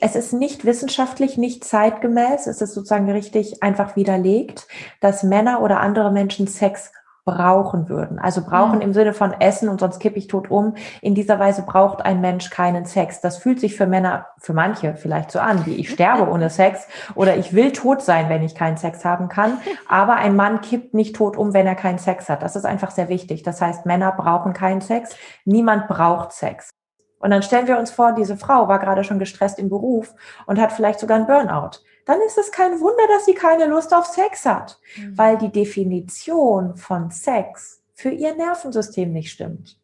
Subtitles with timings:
[0.00, 2.46] Es ist nicht wissenschaftlich, nicht zeitgemäß.
[2.46, 4.68] Es ist sozusagen richtig einfach widerlegt,
[5.00, 6.92] dass Männer oder andere Menschen Sex
[7.24, 8.18] brauchen würden.
[8.18, 8.82] Also brauchen mhm.
[8.82, 10.76] im Sinne von Essen und sonst kippe ich tot um.
[11.02, 13.20] In dieser Weise braucht ein Mensch keinen Sex.
[13.20, 16.86] Das fühlt sich für Männer, für manche vielleicht so an, wie ich sterbe ohne Sex
[17.14, 19.58] oder ich will tot sein, wenn ich keinen Sex haben kann.
[19.88, 22.42] Aber ein Mann kippt nicht tot um, wenn er keinen Sex hat.
[22.42, 23.42] Das ist einfach sehr wichtig.
[23.42, 25.14] Das heißt, Männer brauchen keinen Sex.
[25.44, 26.77] Niemand braucht Sex.
[27.18, 30.14] Und dann stellen wir uns vor, diese Frau war gerade schon gestresst im Beruf
[30.46, 31.78] und hat vielleicht sogar einen Burnout.
[32.04, 35.18] Dann ist es kein Wunder, dass sie keine Lust auf Sex hat, mhm.
[35.18, 39.78] weil die Definition von Sex für ihr Nervensystem nicht stimmt.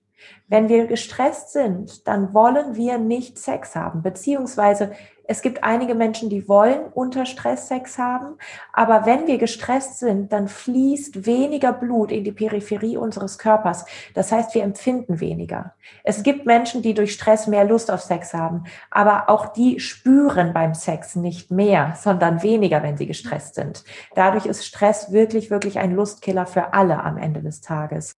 [0.46, 4.92] Wenn wir gestresst sind, dann wollen wir nicht Sex haben, beziehungsweise
[5.27, 8.37] es gibt einige Menschen, die wollen unter Stress Sex haben,
[8.73, 13.87] aber wenn wir gestresst sind, dann fließt weniger Blut in die Peripherie unseres Körpers.
[14.15, 15.74] Das heißt, wir empfinden weniger.
[16.02, 20.52] Es gibt Menschen, die durch Stress mehr Lust auf Sex haben, aber auch die spüren
[20.52, 23.84] beim Sex nicht mehr, sondern weniger, wenn sie gestresst sind.
[24.15, 28.15] Dadurch ist Stress wirklich, wirklich ein Lustkiller für alle am Ende des Tages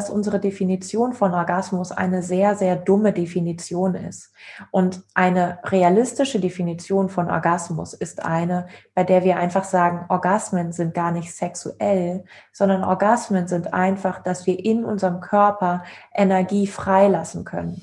[0.00, 4.32] dass unsere Definition von Orgasmus eine sehr, sehr dumme Definition ist.
[4.70, 10.94] Und eine realistische Definition von Orgasmus ist eine, bei der wir einfach sagen, Orgasmen sind
[10.94, 15.82] gar nicht sexuell, sondern Orgasmen sind einfach, dass wir in unserem Körper
[16.14, 17.82] Energie freilassen können.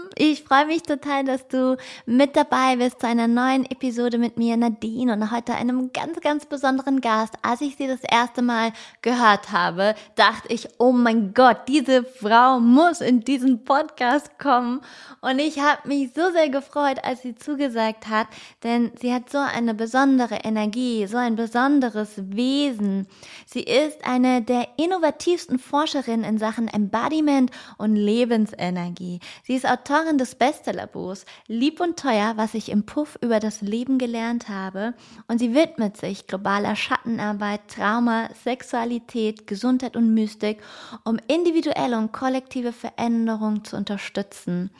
[0.17, 4.57] ich freue mich total, dass du mit dabei bist zu einer neuen Episode mit mir,
[4.57, 7.35] Nadine, und heute einem ganz, ganz besonderen Gast.
[7.41, 12.59] Als ich sie das erste Mal gehört habe, dachte ich, oh mein Gott, diese Frau
[12.59, 14.81] muss in diesen Podcast kommen.
[15.21, 18.27] Und ich habe mich so sehr gefreut, als sie zugesagt hat,
[18.63, 23.07] denn sie hat so eine besondere Energie, so ein besonderes Wesen.
[23.45, 29.19] Sie ist eine der innovativsten Forscherinnen in Sachen Embodiment und Lebensenergie.
[29.43, 33.61] Sie ist Autorin Autorin des Bestsellerbuchs Lieb und teuer, was ich im Puff über das
[33.61, 34.95] Leben gelernt habe
[35.27, 40.59] und sie widmet sich globaler Schattenarbeit, Trauma, Sexualität, Gesundheit und Mystik,
[41.03, 44.71] um individuelle und kollektive Veränderung zu unterstützen.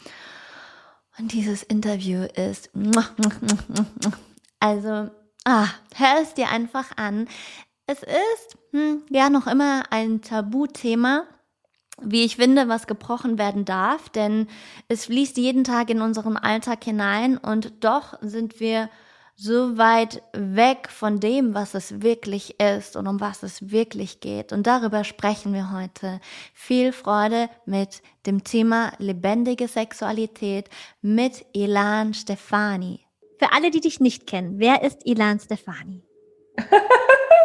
[1.20, 2.72] Und dieses Interview ist
[4.59, 5.12] also
[5.46, 7.28] ah, hör es dir einfach an.
[7.86, 11.26] Es ist hm, ja noch immer ein Tabuthema
[12.00, 14.47] wie ich finde, was gebrochen werden darf, denn
[14.88, 18.90] es fließt jeden Tag in unseren Alltag hinein und doch sind wir
[19.35, 24.53] so weit weg von dem, was es wirklich ist und um was es wirklich geht.
[24.53, 26.19] Und darüber sprechen wir heute.
[26.53, 30.69] Viel Freude mit dem Thema lebendige Sexualität
[31.02, 33.00] mit Ilan Stefani.
[33.40, 36.03] Für alle, die dich nicht kennen, wer ist Ilan Stefani?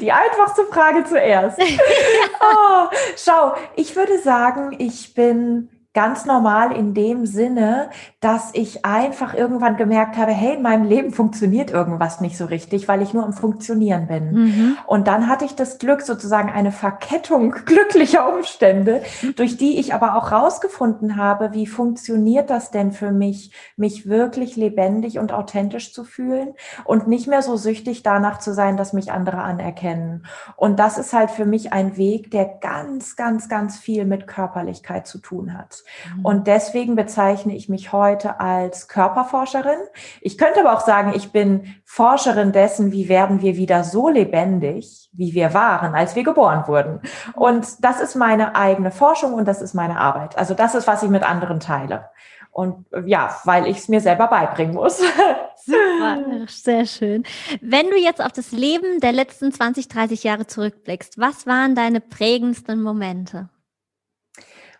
[0.00, 1.58] Die einfachste Frage zuerst.
[2.40, 7.88] oh, schau, ich würde sagen, ich bin ganz normal in dem Sinne,
[8.18, 12.88] dass ich einfach irgendwann gemerkt habe, hey, in meinem Leben funktioniert irgendwas nicht so richtig,
[12.88, 14.32] weil ich nur am Funktionieren bin.
[14.32, 14.76] Mhm.
[14.88, 19.02] Und dann hatte ich das Glück, sozusagen eine Verkettung glücklicher Umstände,
[19.36, 24.56] durch die ich aber auch rausgefunden habe, wie funktioniert das denn für mich, mich wirklich
[24.56, 29.12] lebendig und authentisch zu fühlen und nicht mehr so süchtig danach zu sein, dass mich
[29.12, 30.26] andere anerkennen.
[30.56, 35.06] Und das ist halt für mich ein Weg, der ganz, ganz, ganz viel mit Körperlichkeit
[35.06, 35.83] zu tun hat.
[36.16, 36.24] Mhm.
[36.24, 39.78] Und deswegen bezeichne ich mich heute als Körperforscherin.
[40.20, 45.10] Ich könnte aber auch sagen, ich bin Forscherin dessen, wie werden wir wieder so lebendig,
[45.12, 47.00] wie wir waren, als wir geboren wurden.
[47.34, 50.36] Und das ist meine eigene Forschung und das ist meine Arbeit.
[50.36, 52.10] Also das ist, was ich mit anderen teile.
[52.54, 54.98] Und ja, weil ich es mir selber beibringen muss.
[55.66, 57.24] Super, sehr schön.
[57.60, 62.00] Wenn du jetzt auf das Leben der letzten 20, 30 Jahre zurückblickst, was waren deine
[62.00, 63.48] prägendsten Momente?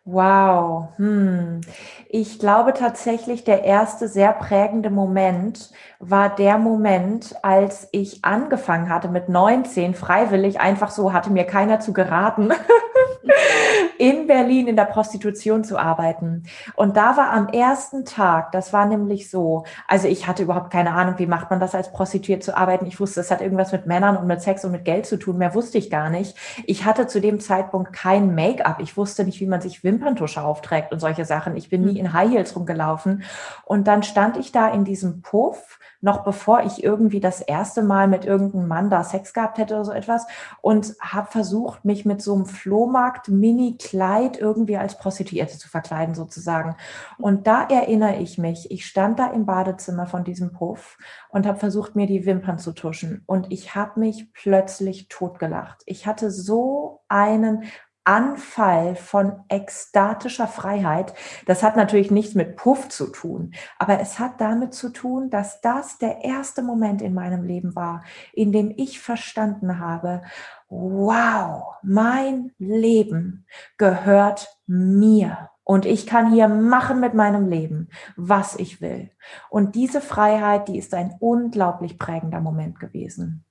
[0.06, 0.90] Wow.
[0.96, 1.62] Hm.
[2.10, 9.08] Ich glaube tatsächlich, der erste sehr prägende Moment war der Moment, als ich angefangen hatte
[9.08, 12.52] mit 19, freiwillig, einfach so, hatte mir keiner zu geraten,
[13.98, 16.44] in Berlin in der Prostitution zu arbeiten.
[16.74, 20.92] Und da war am ersten Tag, das war nämlich so, also ich hatte überhaupt keine
[20.92, 22.86] Ahnung, wie macht man das als Prostituiert zu arbeiten.
[22.86, 25.38] Ich wusste, es hat irgendwas mit Männern und mit Sex und mit Geld zu tun.
[25.38, 26.36] Mehr wusste ich gar nicht.
[26.66, 28.80] Ich hatte zu dem Zeitpunkt kein Make-up.
[28.80, 31.56] Ich wusste nicht, wie man sich Wimperntusche aufträgt und solche Sachen.
[31.56, 32.06] Ich bin nie hm.
[32.06, 33.22] in High Heels rumgelaufen.
[33.64, 38.08] Und dann stand ich da in diesem Puff noch bevor ich irgendwie das erste Mal
[38.08, 40.26] mit irgendeinem Mann da Sex gehabt hätte oder so etwas
[40.60, 46.76] und habe versucht, mich mit so einem Flohmarkt-Mini-Kleid irgendwie als Prostituierte zu verkleiden sozusagen.
[47.16, 50.98] Und da erinnere ich mich, ich stand da im Badezimmer von diesem Puff
[51.30, 55.84] und habe versucht, mir die Wimpern zu tuschen und ich habe mich plötzlich totgelacht.
[55.86, 57.64] Ich hatte so einen
[58.04, 61.14] Anfall von ekstatischer Freiheit.
[61.46, 65.60] Das hat natürlich nichts mit Puff zu tun, aber es hat damit zu tun, dass
[65.60, 70.22] das der erste Moment in meinem Leben war, in dem ich verstanden habe,
[70.68, 73.46] wow, mein Leben
[73.78, 75.50] gehört mir.
[75.64, 79.10] Und ich kann hier machen mit meinem Leben, was ich will.
[79.48, 83.46] Und diese Freiheit, die ist ein unglaublich prägender Moment gewesen.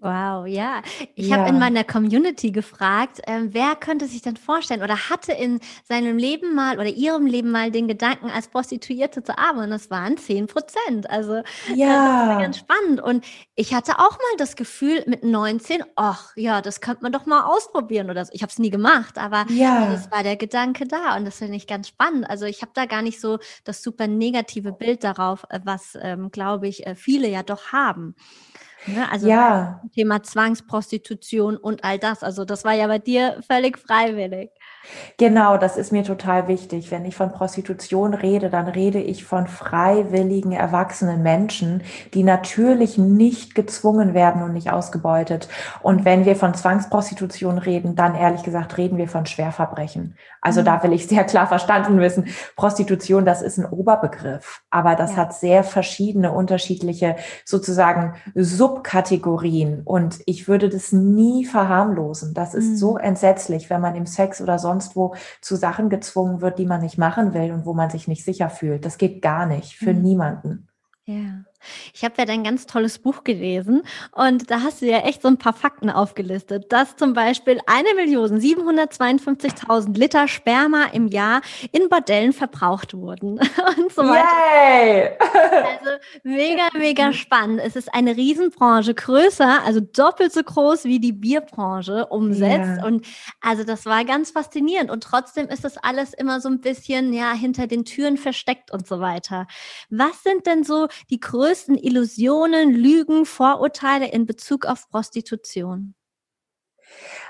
[0.00, 0.80] Wow, ja.
[1.14, 1.36] Ich ja.
[1.36, 6.16] habe in meiner Community gefragt, äh, wer könnte sich denn vorstellen oder hatte in seinem
[6.16, 9.64] Leben mal oder ihrem Leben mal den Gedanken, als Prostituierte zu arbeiten.
[9.64, 11.10] Und das waren 10 Prozent.
[11.10, 11.42] Also
[11.74, 12.16] ja.
[12.18, 13.02] das war ganz spannend.
[13.02, 13.26] Und
[13.56, 17.44] ich hatte auch mal das Gefühl mit 19, ach ja, das könnte man doch mal
[17.44, 18.30] ausprobieren oder so.
[18.32, 19.92] Ich habe es nie gemacht, aber ja.
[19.92, 22.28] es war der Gedanke da und das finde ich ganz spannend.
[22.30, 26.30] Also ich habe da gar nicht so das super negative Bild darauf, äh, was, ähm,
[26.30, 28.14] glaube ich, äh, viele ja doch haben.
[28.86, 29.10] Ne?
[29.10, 29.82] Also ja.
[29.94, 32.22] Thema Zwangsprostitution und all das.
[32.22, 34.50] Also das war ja bei dir völlig freiwillig.
[35.18, 36.90] Genau, das ist mir total wichtig.
[36.90, 41.82] Wenn ich von Prostitution rede, dann rede ich von freiwilligen, erwachsenen Menschen,
[42.14, 45.48] die natürlich nicht gezwungen werden und nicht ausgebeutet.
[45.82, 50.16] Und wenn wir von Zwangsprostitution reden, dann ehrlich gesagt reden wir von Schwerverbrechen.
[50.40, 50.64] Also mhm.
[50.64, 55.16] da will ich sehr klar verstanden wissen, Prostitution, das ist ein Oberbegriff, aber das ja.
[55.18, 59.82] hat sehr verschiedene, unterschiedliche sozusagen Subkategorien.
[59.84, 62.32] Und ich würde das nie verharmlosen.
[62.32, 62.76] Das ist mhm.
[62.76, 66.66] so entsetzlich, wenn man im Sex oder sonst sonst wo zu Sachen gezwungen wird, die
[66.66, 68.84] man nicht machen will und wo man sich nicht sicher fühlt.
[68.84, 70.02] Das geht gar nicht für mhm.
[70.02, 70.68] niemanden.
[71.04, 71.44] Ja.
[71.94, 75.28] Ich habe ja dein ganz tolles Buch gelesen und da hast du ja echt so
[75.28, 81.40] ein paar Fakten aufgelistet, dass zum Beispiel 1.752.000 Liter Sperma im Jahr
[81.72, 83.38] in Bordellen verbraucht wurden
[83.78, 84.24] und so weiter.
[84.24, 85.10] Yay!
[85.20, 85.90] Also
[86.22, 87.60] mega, mega spannend.
[87.62, 92.86] Es ist eine Riesenbranche, größer, also doppelt so groß wie die Bierbranche umsetzt yeah.
[92.86, 93.06] und
[93.40, 97.32] also das war ganz faszinierend und trotzdem ist das alles immer so ein bisschen ja
[97.32, 99.48] hinter den Türen versteckt und so weiter.
[99.90, 105.94] Was sind denn so die größten größten Illusionen, Lügen, Vorurteile in Bezug auf Prostitution?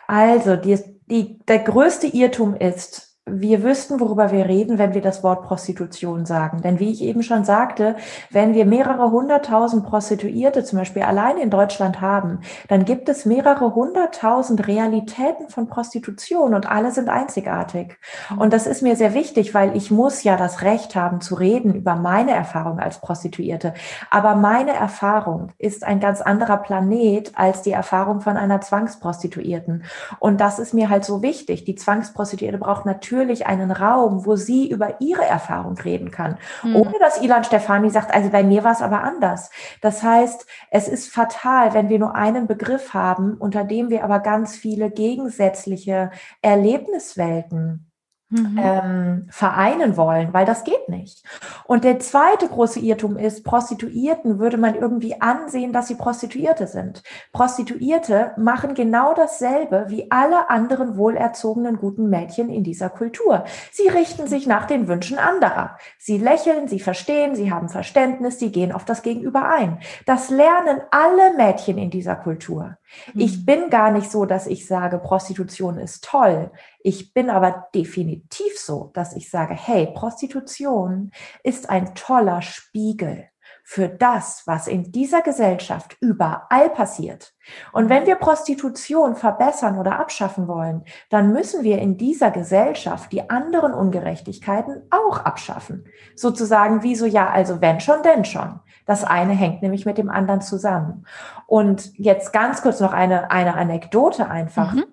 [0.06, 5.22] Also, die, die, der größte Irrtum ist, wir wüssten, worüber wir reden, wenn wir das
[5.22, 6.62] Wort Prostitution sagen.
[6.62, 7.96] Denn wie ich eben schon sagte,
[8.30, 13.74] wenn wir mehrere hunderttausend Prostituierte zum Beispiel allein in Deutschland haben, dann gibt es mehrere
[13.74, 17.98] hunderttausend Realitäten von Prostitution und alle sind einzigartig.
[18.38, 21.74] Und das ist mir sehr wichtig, weil ich muss ja das Recht haben zu reden
[21.74, 23.74] über meine Erfahrung als Prostituierte.
[24.10, 29.84] Aber meine Erfahrung ist ein ganz anderer Planet als die Erfahrung von einer Zwangsprostituierten.
[30.18, 31.64] Und das ist mir halt so wichtig.
[31.64, 36.76] Die Zwangsprostituierte braucht natürlich natürlich einen Raum, wo sie über ihre Erfahrung reden kann, mhm.
[36.76, 39.50] ohne dass Ilan Stefani sagt, also bei mir war es aber anders.
[39.80, 44.20] Das heißt, es ist fatal, wenn wir nur einen Begriff haben, unter dem wir aber
[44.20, 46.10] ganz viele gegensätzliche
[46.42, 47.89] Erlebniswelten
[48.30, 48.58] mhm.
[48.58, 51.22] ähm, vereinen wollen, weil das geht nicht.
[51.64, 57.02] Und der zweite große Irrtum ist, Prostituierten würde man irgendwie ansehen, dass sie Prostituierte sind.
[57.32, 63.44] Prostituierte machen genau dasselbe wie alle anderen wohlerzogenen guten Mädchen in dieser Kultur.
[63.72, 65.76] Sie richten sich nach den Wünschen anderer.
[65.98, 69.80] Sie lächeln, sie verstehen, sie haben Verständnis, sie gehen auf das Gegenüber ein.
[70.06, 72.76] Das lernen alle Mädchen in dieser Kultur.
[73.14, 73.44] Ich mhm.
[73.44, 76.50] bin gar nicht so, dass ich sage, Prostitution ist toll.
[76.82, 81.10] Ich bin aber definitiv so, dass ich sage, hey, Prostitution
[81.42, 83.30] ist ein toller Spiegel
[83.62, 87.34] für das, was in dieser Gesellschaft überall passiert.
[87.72, 93.30] Und wenn wir Prostitution verbessern oder abschaffen wollen, dann müssen wir in dieser Gesellschaft die
[93.30, 95.84] anderen Ungerechtigkeiten auch abschaffen.
[96.16, 98.58] Sozusagen wie so, ja, also wenn schon, denn schon.
[98.86, 101.06] Das eine hängt nämlich mit dem anderen zusammen.
[101.46, 104.72] Und jetzt ganz kurz noch eine, eine Anekdote einfach.
[104.72, 104.84] Mhm.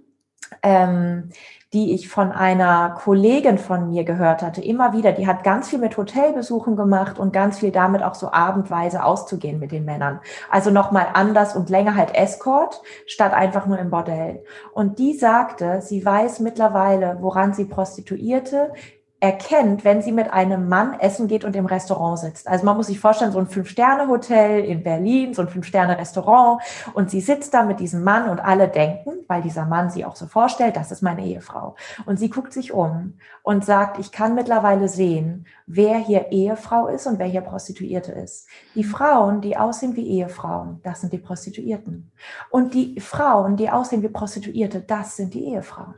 [0.61, 1.29] Ähm,
[1.73, 5.79] die ich von einer Kollegin von mir gehört hatte, immer wieder, die hat ganz viel
[5.79, 10.21] mit Hotelbesuchen gemacht und ganz viel damit auch so abendweise auszugehen mit den Männern.
[10.49, 14.43] Also nochmal anders und länger halt Escort statt einfach nur im Bordell.
[14.73, 18.71] Und die sagte, sie weiß mittlerweile, woran sie Prostituierte
[19.19, 22.47] erkennt, wenn sie mit einem Mann essen geht und im Restaurant sitzt.
[22.47, 26.61] Also man muss sich vorstellen, so ein Fünf-Sterne-Hotel in Berlin, so ein Fünf-Sterne-Restaurant
[26.93, 30.15] und sie sitzt da mit diesem Mann und alle denken, weil dieser Mann sie auch
[30.15, 31.75] so vorstellt, das ist meine Ehefrau.
[32.05, 37.07] Und sie guckt sich um und sagt, ich kann mittlerweile sehen, wer hier Ehefrau ist
[37.07, 38.47] und wer hier Prostituierte ist.
[38.75, 42.11] Die Frauen, die aussehen wie Ehefrauen, das sind die Prostituierten.
[42.51, 45.95] Und die Frauen, die aussehen wie Prostituierte, das sind die Ehefrauen.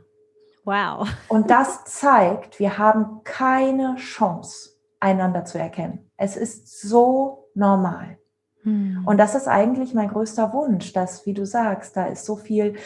[0.64, 1.08] Wow.
[1.28, 6.10] Und das zeigt, wir haben keine Chance, einander zu erkennen.
[6.16, 8.18] Es ist so normal.
[8.62, 9.02] Hm.
[9.06, 12.76] Und das ist eigentlich mein größter Wunsch, dass, wie du sagst, da ist so viel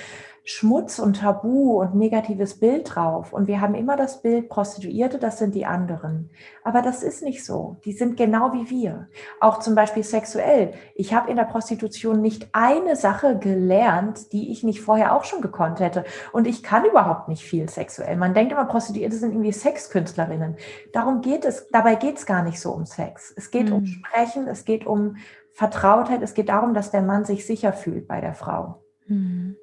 [0.47, 3.33] Schmutz und Tabu und negatives Bild drauf.
[3.33, 6.29] Und wir haben immer das Bild, Prostituierte, das sind die anderen.
[6.63, 7.79] Aber das ist nicht so.
[7.87, 9.09] Die sind genau wie wir.
[9.41, 10.75] Auch zum Beispiel sexuell.
[10.95, 15.41] Ich habe in der Prostitution nicht eine Sache gelernt, die ich nicht vorher auch schon
[15.41, 16.05] gekonnt hätte.
[16.33, 18.19] Und ich kann überhaupt nicht viel sexuell.
[18.19, 20.57] Man denkt immer, Prostituierte sind irgendwie Sexkünstlerinnen.
[20.93, 23.33] Darum geht es, dabei geht es gar nicht so um Sex.
[23.35, 23.77] Es geht mhm.
[23.77, 25.17] um Sprechen, es geht um
[25.53, 28.84] Vertrautheit, es geht darum, dass der Mann sich sicher fühlt bei der Frau.
[29.07, 29.57] Hm.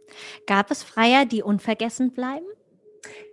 [0.47, 2.45] Gab es Freier, die unvergessen bleiben?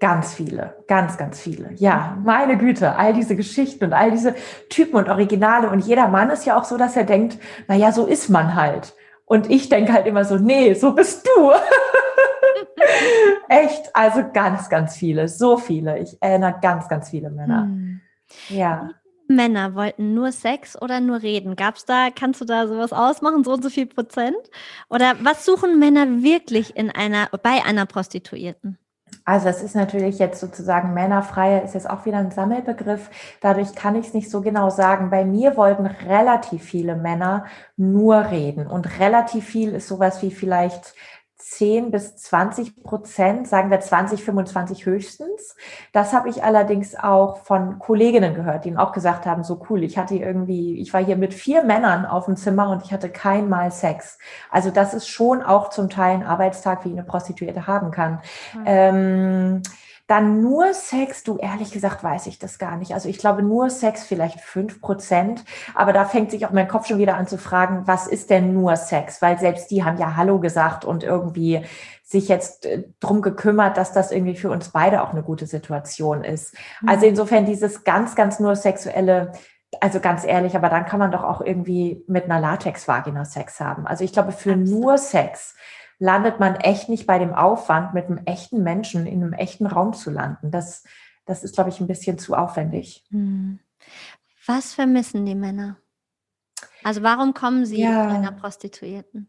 [0.01, 1.73] Ganz viele, ganz, ganz viele.
[1.75, 4.35] Ja, meine Güte, all diese Geschichten und all diese
[4.71, 5.69] Typen und Originale.
[5.69, 8.55] Und jeder Mann ist ja auch so, dass er denkt, na ja, so ist man
[8.55, 8.95] halt.
[9.27, 11.51] Und ich denke halt immer so, nee, so bist du.
[13.49, 15.99] Echt, also ganz, ganz viele, so viele.
[15.99, 17.65] Ich erinnere ganz, ganz viele Männer.
[17.65, 18.01] Hm.
[18.49, 18.91] Ja.
[19.29, 21.57] Männer wollten nur Sex oder nur reden?
[21.57, 24.37] Gab's da, kannst du da sowas ausmachen, so und so viel Prozent?
[24.89, 28.79] Oder was suchen Männer wirklich in einer, bei einer Prostituierten?
[29.25, 33.11] Also es ist natürlich jetzt sozusagen Männerfreie, ist jetzt auch wieder ein Sammelbegriff.
[33.41, 35.11] Dadurch kann ich es nicht so genau sagen.
[35.11, 37.45] Bei mir wollten relativ viele Männer
[37.77, 38.67] nur reden.
[38.67, 40.95] Und relativ viel ist sowas wie vielleicht
[41.51, 45.57] 10 bis 20 Prozent, sagen wir 20, 25 höchstens.
[45.93, 49.97] Das habe ich allerdings auch von Kolleginnen gehört, die auch gesagt haben, so cool, ich
[49.97, 53.49] hatte irgendwie, ich war hier mit vier Männern auf dem Zimmer und ich hatte kein
[53.49, 54.19] Mal Sex.
[54.51, 58.21] Also das ist schon auch zum Teil ein Arbeitstag, wie eine Prostituierte haben kann.
[58.55, 58.63] Mhm.
[58.67, 59.63] Ähm,
[60.09, 62.95] dann nur Sex, du ehrlich gesagt weiß ich das gar nicht.
[62.95, 65.45] Also ich glaube nur Sex vielleicht fünf Prozent.
[65.75, 68.55] Aber da fängt sich auch mein Kopf schon wieder an zu fragen, was ist denn
[68.55, 69.21] nur Sex?
[69.21, 71.63] Weil selbst die haben ja Hallo gesagt und irgendwie
[72.03, 76.25] sich jetzt äh, drum gekümmert, dass das irgendwie für uns beide auch eine gute Situation
[76.25, 76.55] ist.
[76.81, 76.89] Mhm.
[76.89, 79.33] Also insofern dieses ganz, ganz nur sexuelle
[79.81, 83.87] also ganz ehrlich, aber dann kann man doch auch irgendwie mit einer Latex-Vagina Sex haben.
[83.87, 84.69] Also ich glaube, für Absolut.
[84.81, 85.55] nur Sex
[85.99, 89.93] landet man echt nicht bei dem Aufwand, mit einem echten Menschen in einem echten Raum
[89.93, 90.51] zu landen.
[90.51, 90.85] Das,
[91.25, 93.05] das ist, glaube ich, ein bisschen zu aufwendig.
[93.11, 93.59] Hm.
[94.47, 95.77] Was vermissen die Männer?
[96.85, 98.09] Also warum kommen sie ja.
[98.09, 99.29] zu einer Prostituierten?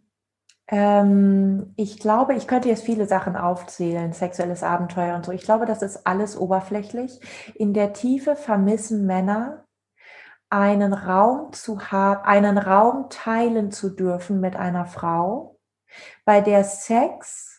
[0.67, 5.31] Ähm, ich glaube, ich könnte jetzt viele Sachen aufzählen, sexuelles Abenteuer und so.
[5.31, 7.19] Ich glaube, das ist alles oberflächlich.
[7.55, 9.65] In der Tiefe vermissen Männer
[10.49, 15.58] einen Raum zu haben, einen Raum teilen zu dürfen mit einer Frau,
[16.25, 17.49] bei der Sex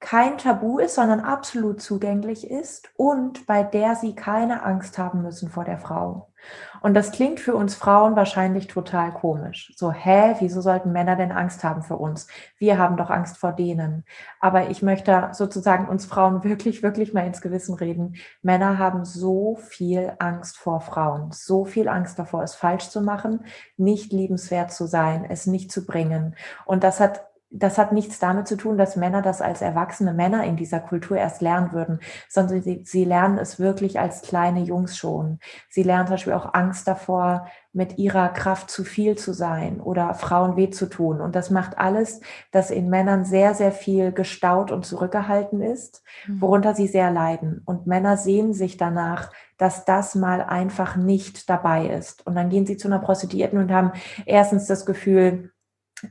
[0.00, 5.50] kein Tabu ist, sondern absolut zugänglich ist und bei der sie keine Angst haben müssen
[5.50, 6.32] vor der Frau.
[6.80, 9.74] Und das klingt für uns Frauen wahrscheinlich total komisch.
[9.76, 12.28] So, hä, wieso sollten Männer denn Angst haben für uns?
[12.56, 14.06] Wir haben doch Angst vor denen.
[14.40, 18.16] Aber ich möchte sozusagen uns Frauen wirklich, wirklich mal ins Gewissen reden.
[18.40, 23.44] Männer haben so viel Angst vor Frauen, so viel Angst davor, es falsch zu machen,
[23.76, 26.36] nicht liebenswert zu sein, es nicht zu bringen.
[26.64, 30.44] Und das hat das hat nichts damit zu tun, dass Männer das als erwachsene Männer
[30.44, 34.96] in dieser Kultur erst lernen würden, sondern sie, sie lernen es wirklich als kleine Jungs
[34.96, 35.40] schon.
[35.68, 40.14] Sie lernen zum Beispiel auch Angst davor, mit ihrer Kraft zu viel zu sein oder
[40.14, 41.20] Frauen weh zu tun.
[41.20, 42.20] Und das macht alles,
[42.52, 46.40] dass in Männern sehr, sehr viel gestaut und zurückgehalten ist, mhm.
[46.40, 47.62] worunter sie sehr leiden.
[47.64, 52.26] Und Männer sehen sich danach, dass das mal einfach nicht dabei ist.
[52.26, 53.92] Und dann gehen sie zu einer Prostituierten und haben
[54.24, 55.52] erstens das Gefühl,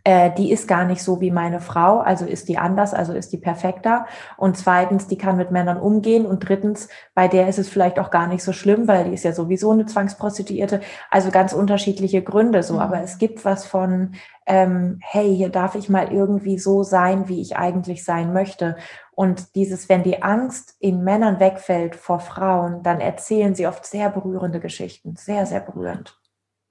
[0.03, 3.33] äh, die ist gar nicht so wie meine Frau, also ist die anders, also ist
[3.33, 4.05] die perfekter.
[4.37, 6.25] Und zweitens, die kann mit Männern umgehen.
[6.25, 9.23] Und drittens, bei der ist es vielleicht auch gar nicht so schlimm, weil die ist
[9.23, 10.81] ja sowieso eine Zwangsprostituierte.
[11.09, 12.75] Also ganz unterschiedliche Gründe so.
[12.75, 12.79] Mhm.
[12.79, 14.13] Aber es gibt was von,
[14.45, 18.77] ähm, hey, hier darf ich mal irgendwie so sein, wie ich eigentlich sein möchte.
[19.11, 24.09] Und dieses, wenn die Angst in Männern wegfällt vor Frauen, dann erzählen sie oft sehr
[24.09, 26.18] berührende Geschichten, sehr, sehr berührend.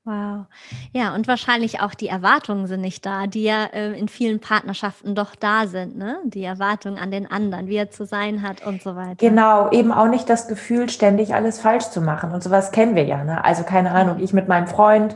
[0.09, 0.47] Wow.
[0.95, 5.15] Ja, und wahrscheinlich auch die Erwartungen sind nicht da, die ja äh, in vielen Partnerschaften
[5.15, 6.17] doch da sind, ne?
[6.25, 9.17] Die Erwartungen an den anderen, wie er zu sein hat und so weiter.
[9.19, 12.33] Genau, eben auch nicht das Gefühl, ständig alles falsch zu machen.
[12.33, 13.45] Und sowas kennen wir ja, ne?
[13.45, 15.15] Also keine Ahnung, ich mit meinem Freund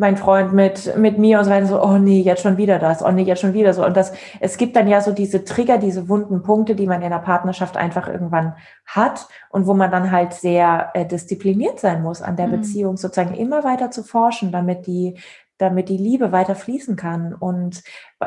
[0.00, 3.04] mein Freund mit, mit mir und so weiter, so, oh nee, jetzt schon wieder das,
[3.04, 3.84] oh nee, jetzt schon wieder so.
[3.84, 7.10] Und das, es gibt dann ja so diese Trigger, diese wunden Punkte, die man in
[7.10, 8.54] der Partnerschaft einfach irgendwann
[8.86, 12.52] hat und wo man dann halt sehr äh, diszipliniert sein muss, an der mhm.
[12.52, 15.18] Beziehung sozusagen immer weiter zu forschen, damit die,
[15.58, 17.34] damit die Liebe weiter fließen kann.
[17.34, 17.82] Und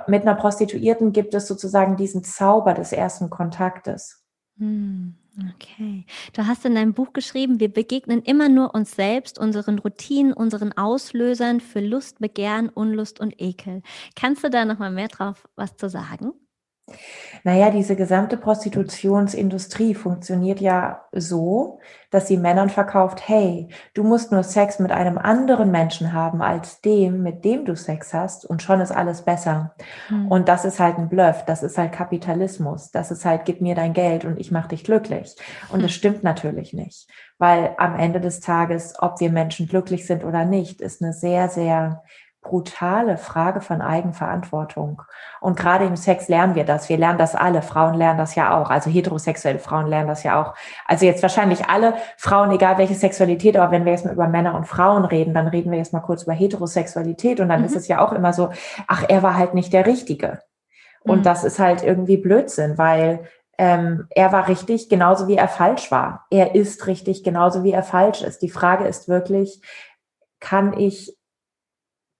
[0.05, 4.23] mit einer Prostituierten gibt es sozusagen diesen Zauber des ersten Kontaktes.
[4.57, 5.15] Mhm.
[5.35, 6.05] Okay.
[6.33, 10.73] Du hast in deinem Buch geschrieben, wir begegnen immer nur uns selbst, unseren Routinen, unseren
[10.73, 13.81] Auslösern für Lust, Begehren, Unlust und Ekel.
[14.15, 16.33] Kannst du da noch mal mehr drauf was zu sagen?
[17.45, 24.43] Naja, diese gesamte Prostitutionsindustrie funktioniert ja so, dass sie Männern verkauft, hey, du musst nur
[24.43, 28.79] Sex mit einem anderen Menschen haben als dem, mit dem du Sex hast und schon
[28.79, 29.75] ist alles besser.
[30.09, 30.27] Mhm.
[30.29, 33.75] Und das ist halt ein Bluff, das ist halt Kapitalismus, das ist halt, gib mir
[33.75, 35.35] dein Geld und ich mach dich glücklich.
[35.69, 35.83] Und mhm.
[35.83, 37.09] das stimmt natürlich nicht,
[37.39, 41.49] weil am Ende des Tages, ob wir Menschen glücklich sind oder nicht, ist eine sehr,
[41.49, 42.03] sehr
[42.43, 45.01] brutale Frage von Eigenverantwortung.
[45.39, 46.89] Und gerade im Sex lernen wir das.
[46.89, 47.61] Wir lernen das alle.
[47.61, 48.69] Frauen lernen das ja auch.
[48.69, 50.53] Also heterosexuelle Frauen lernen das ja auch.
[50.85, 54.55] Also jetzt wahrscheinlich alle Frauen, egal welche Sexualität, aber wenn wir jetzt mal über Männer
[54.55, 57.65] und Frauen reden, dann reden wir jetzt mal kurz über Heterosexualität und dann mhm.
[57.65, 58.51] ist es ja auch immer so,
[58.87, 60.39] ach, er war halt nicht der Richtige.
[61.01, 61.23] Und mhm.
[61.23, 66.25] das ist halt irgendwie Blödsinn, weil ähm, er war richtig genauso wie er falsch war.
[66.29, 68.41] Er ist richtig genauso wie er falsch ist.
[68.41, 69.61] Die Frage ist wirklich,
[70.39, 71.15] kann ich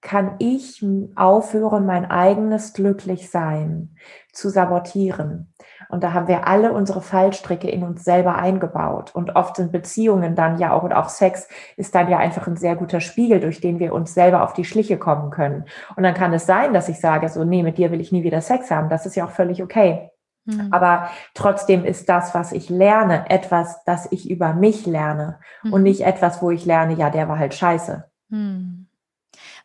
[0.04, 0.84] kann ich
[1.16, 3.96] aufhören, mein eigenes Glücklichsein
[4.32, 5.54] zu sabotieren.
[5.88, 9.14] Und da haben wir alle unsere Fallstricke in uns selber eingebaut.
[9.14, 12.56] Und oft sind Beziehungen dann ja auch, und auch Sex ist dann ja einfach ein
[12.56, 15.64] sehr guter Spiegel, durch den wir uns selber auf die Schliche kommen können.
[15.96, 18.24] Und dann kann es sein, dass ich sage, so, nee, mit dir will ich nie
[18.24, 18.90] wieder Sex haben.
[18.90, 20.10] Das ist ja auch völlig okay.
[20.44, 20.68] Mhm.
[20.70, 25.72] Aber trotzdem ist das, was ich lerne, etwas, das ich über mich lerne mhm.
[25.72, 28.04] und nicht etwas, wo ich lerne, ja, der war halt scheiße.
[28.28, 28.83] Mhm.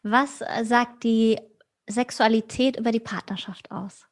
[0.04, 1.40] Was äh, sagt die
[1.88, 4.08] Sexualität über die Partnerschaft aus?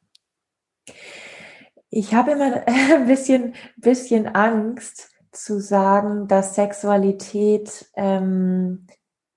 [1.90, 8.86] Ich habe immer ein bisschen, bisschen Angst zu sagen, dass Sexualität ähm,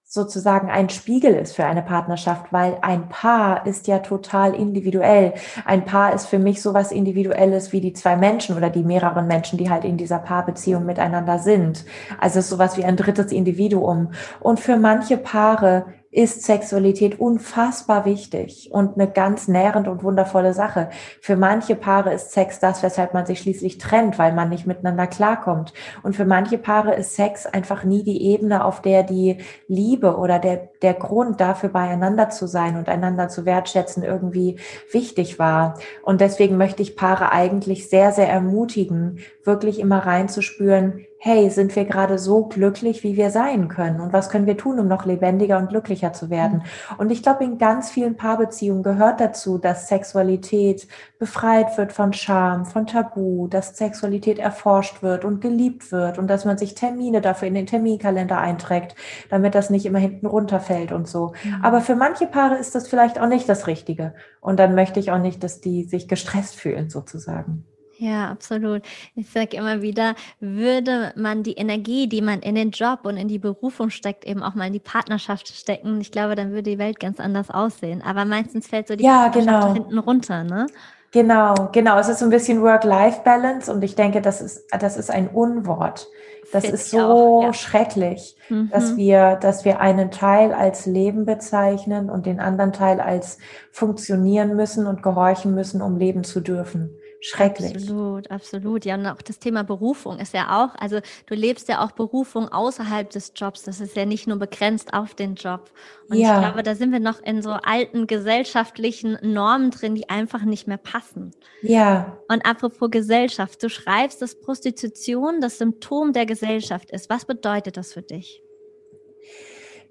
[0.04, 5.34] sozusagen ein Spiegel ist für eine Partnerschaft, weil ein Paar ist ja total individuell.
[5.64, 9.58] Ein Paar ist für mich sowas Individuelles wie die zwei Menschen oder die mehreren Menschen,
[9.58, 11.86] die halt in dieser Paarbeziehung miteinander sind.
[12.20, 14.12] Also sowas wie ein drittes Individuum.
[14.42, 20.90] Und für manche Paare ist Sexualität unfassbar wichtig und eine ganz nährende und wundervolle Sache.
[21.22, 25.08] Für manche Paare ist Sex das, weshalb man sich schließlich trennt, weil man nicht miteinander
[25.08, 25.74] klarkommt.
[26.04, 30.38] Und für manche Paare ist Sex einfach nie die Ebene, auf der die Liebe oder
[30.38, 34.60] der, der Grund dafür beieinander zu sein und einander zu wertschätzen irgendwie
[34.92, 35.80] wichtig war.
[36.04, 41.86] Und deswegen möchte ich Paare eigentlich sehr, sehr ermutigen, wirklich immer reinzuspüren, hey, sind wir
[41.86, 44.02] gerade so glücklich, wie wir sein können?
[44.02, 46.64] Und was können wir tun, um noch lebendiger und glücklicher zu werden?
[46.64, 46.96] Mhm.
[46.98, 50.88] Und ich glaube, in ganz vielen Paarbeziehungen gehört dazu, dass Sexualität
[51.20, 56.44] befreit wird von Scham, von Tabu, dass Sexualität erforscht wird und geliebt wird und dass
[56.44, 58.96] man sich Termine dafür in den Terminkalender einträgt,
[59.30, 61.34] damit das nicht immer hinten runterfällt und so.
[61.44, 61.60] Mhm.
[61.62, 64.16] Aber für manche Paare ist das vielleicht auch nicht das Richtige.
[64.40, 67.68] Und dann möchte ich auch nicht, dass die sich gestresst fühlen, sozusagen.
[68.02, 68.82] Ja, absolut.
[69.14, 73.28] Ich sage immer wieder, würde man die Energie, die man in den Job und in
[73.28, 76.80] die Berufung steckt, eben auch mal in die Partnerschaft stecken, ich glaube, dann würde die
[76.80, 78.02] Welt ganz anders aussehen.
[78.02, 79.74] Aber meistens fällt so die ja, Partnerschaft genau.
[79.76, 80.66] hinten runter, ne?
[81.12, 82.00] Genau, genau.
[82.00, 86.08] Es ist so ein bisschen Work-Life-Balance und ich denke, das ist, das ist ein Unwort.
[86.52, 87.54] Das Find ist so auch, ja.
[87.54, 88.72] schrecklich, mhm.
[88.72, 93.38] dass wir, dass wir einen Teil als Leben bezeichnen und den anderen Teil als
[93.72, 97.76] funktionieren müssen und gehorchen müssen, um leben zu dürfen schrecklich.
[97.76, 98.86] Absolut, absolut.
[98.86, 102.50] Ja, und auch das Thema Berufung ist ja auch, also du lebst ja auch Berufung
[102.50, 103.64] außerhalb des Jobs.
[103.64, 105.72] Das ist ja nicht nur begrenzt auf den Job.
[106.10, 106.36] Und ja.
[106.36, 110.68] ich glaube, da sind wir noch in so alten gesellschaftlichen Normen drin, die einfach nicht
[110.68, 111.32] mehr passen.
[111.62, 112.18] Ja.
[112.28, 117.10] Und apropos Gesellschaft, du schreibst, dass Prostitution das Symptom der Gesellschaft ist.
[117.10, 118.42] Was bedeutet das für dich?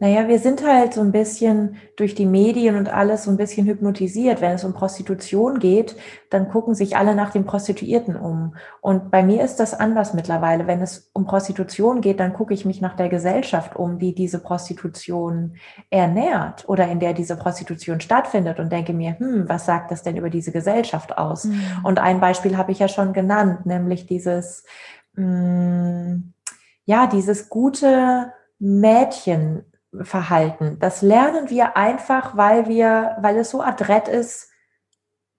[0.00, 3.66] Naja, wir sind halt so ein bisschen durch die Medien und alles so ein bisschen
[3.66, 4.40] hypnotisiert.
[4.40, 5.94] Wenn es um Prostitution geht,
[6.30, 8.56] dann gucken sich alle nach den Prostituierten um.
[8.80, 10.66] Und bei mir ist das anders mittlerweile.
[10.66, 14.38] Wenn es um Prostitution geht, dann gucke ich mich nach der Gesellschaft um, die diese
[14.38, 15.56] Prostitution
[15.90, 20.16] ernährt oder in der diese Prostitution stattfindet und denke mir, hm, was sagt das denn
[20.16, 21.44] über diese Gesellschaft aus?
[21.44, 21.62] Mhm.
[21.84, 24.64] Und ein Beispiel habe ich ja schon genannt, nämlich dieses,
[25.12, 26.32] mh, hm,
[26.86, 29.64] ja, dieses gute Mädchen
[30.02, 30.78] Verhalten.
[30.78, 34.49] Das lernen wir einfach, weil wir, weil es so adrett ist,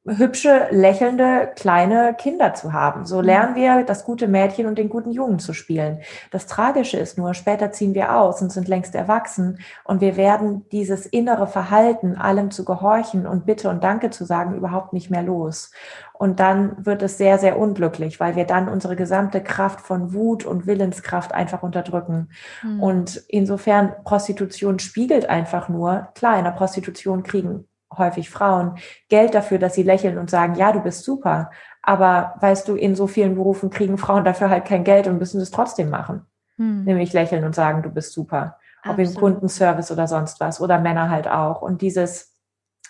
[0.04, 3.06] hübsche, lächelnde, kleine Kinder zu haben.
[3.06, 3.24] So mhm.
[3.24, 6.00] lernen wir das gute Mädchen und den guten Jungen zu spielen.
[6.32, 10.66] Das Tragische ist nur, später ziehen wir aus und sind längst erwachsen und wir werden
[10.72, 15.24] dieses innere Verhalten, allem zu gehorchen und Bitte und Danke zu sagen, überhaupt nicht mehr
[15.24, 15.72] los.
[16.14, 20.46] Und dann wird es sehr, sehr unglücklich, weil wir dann unsere gesamte Kraft von Wut
[20.46, 22.30] und Willenskraft einfach unterdrücken.
[22.64, 22.82] Mhm.
[22.82, 27.66] Und insofern Prostitution spiegelt einfach nur, klar, in der Prostitution kriegen
[27.98, 28.78] häufig Frauen,
[29.10, 31.52] Geld dafür, dass sie lächeln und sagen, ja, du bist super.
[31.82, 35.42] Aber weißt du, in so vielen Berufen kriegen Frauen dafür halt kein Geld und müssen
[35.42, 36.26] es trotzdem machen.
[36.58, 36.84] Hm.
[36.84, 38.58] Nämlich lächeln und sagen, du bist super.
[38.84, 39.12] Ob Absolut.
[39.12, 40.62] im Kundenservice oder sonst was.
[40.62, 41.62] Oder Männer halt auch.
[41.62, 42.36] Und dieses,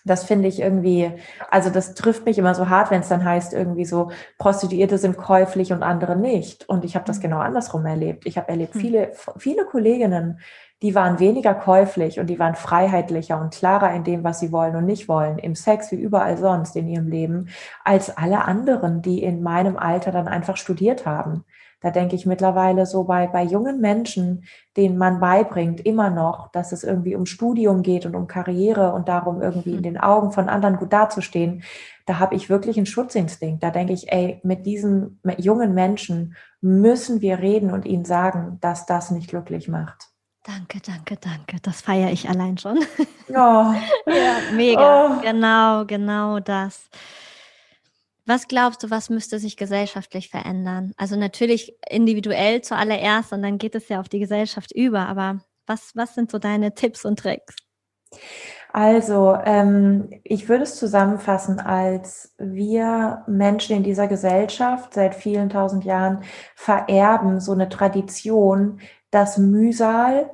[0.03, 1.11] das finde ich irgendwie,
[1.49, 5.17] also das trifft mich immer so hart, wenn es dann heißt, irgendwie so, Prostituierte sind
[5.17, 6.67] käuflich und andere nicht.
[6.67, 7.23] Und ich habe das hm.
[7.23, 8.25] genau andersrum erlebt.
[8.25, 8.81] Ich habe erlebt, hm.
[8.81, 10.39] viele, viele Kolleginnen,
[10.81, 14.75] die waren weniger käuflich und die waren freiheitlicher und klarer in dem, was sie wollen
[14.75, 17.49] und nicht wollen, im Sex wie überall sonst in ihrem Leben,
[17.83, 21.45] als alle anderen, die in meinem Alter dann einfach studiert haben.
[21.81, 24.43] Da denke ich mittlerweile so bei, bei jungen Menschen,
[24.77, 29.07] denen man beibringt, immer noch, dass es irgendwie um Studium geht und um Karriere und
[29.07, 29.83] darum, irgendwie in mhm.
[29.83, 31.63] den Augen von anderen gut dazustehen.
[32.05, 33.63] Da habe ich wirklich einen Schutzinstinkt.
[33.63, 38.59] Da denke ich, ey, mit diesen mit jungen Menschen müssen wir reden und ihnen sagen,
[38.61, 40.10] dass das nicht glücklich macht.
[40.43, 41.57] Danke, danke, danke.
[41.61, 42.79] Das feiere ich allein schon.
[43.33, 43.73] Oh.
[44.07, 45.17] ja, mega.
[45.17, 45.21] Oh.
[45.21, 46.89] Genau, genau das.
[48.25, 50.91] Was glaubst du, was müsste sich gesellschaftlich verändern?
[50.97, 55.07] Also natürlich individuell zuallererst und dann geht es ja auf die Gesellschaft über.
[55.07, 57.55] Aber was, was sind so deine Tipps und Tricks?
[58.73, 65.83] Also, ähm, ich würde es zusammenfassen, als wir Menschen in dieser Gesellschaft seit vielen tausend
[65.83, 66.23] Jahren
[66.55, 68.79] vererben so eine Tradition,
[69.11, 70.31] dass Mühsal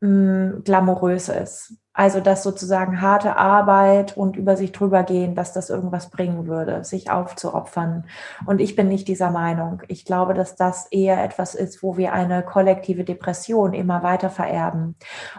[0.00, 1.74] mh, mm, glamourös ist.
[1.98, 6.84] Also, dass sozusagen harte Arbeit und über sich drüber gehen, dass das irgendwas bringen würde,
[6.84, 8.04] sich aufzuopfern.
[8.44, 9.80] Und ich bin nicht dieser Meinung.
[9.88, 14.96] Ich glaube, dass das eher etwas ist, wo wir eine kollektive Depression immer weiter vererben.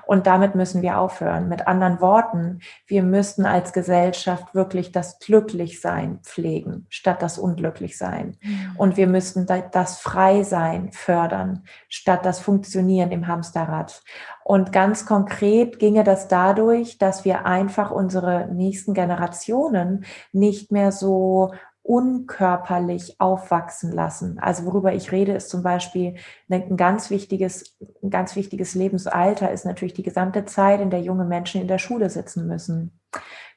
[0.08, 1.48] Und damit müssen wir aufhören.
[1.48, 8.36] Mit anderen Worten, wir müssten als Gesellschaft wirklich das Glücklichsein pflegen, statt das Unglücklichsein.
[8.78, 14.04] Und wir müssten das Freisein fördern, statt das Funktionieren im Hamsterrad.
[14.44, 21.52] Und ganz konkret ginge das dadurch, dass wir einfach unsere nächsten Generationen nicht mehr so
[21.88, 24.40] unkörperlich aufwachsen lassen.
[24.40, 26.16] Also worüber ich rede, ist zum Beispiel
[26.50, 31.24] ein ganz wichtiges, ein ganz wichtiges Lebensalter ist natürlich die gesamte Zeit, in der junge
[31.24, 33.00] Menschen in der Schule sitzen müssen.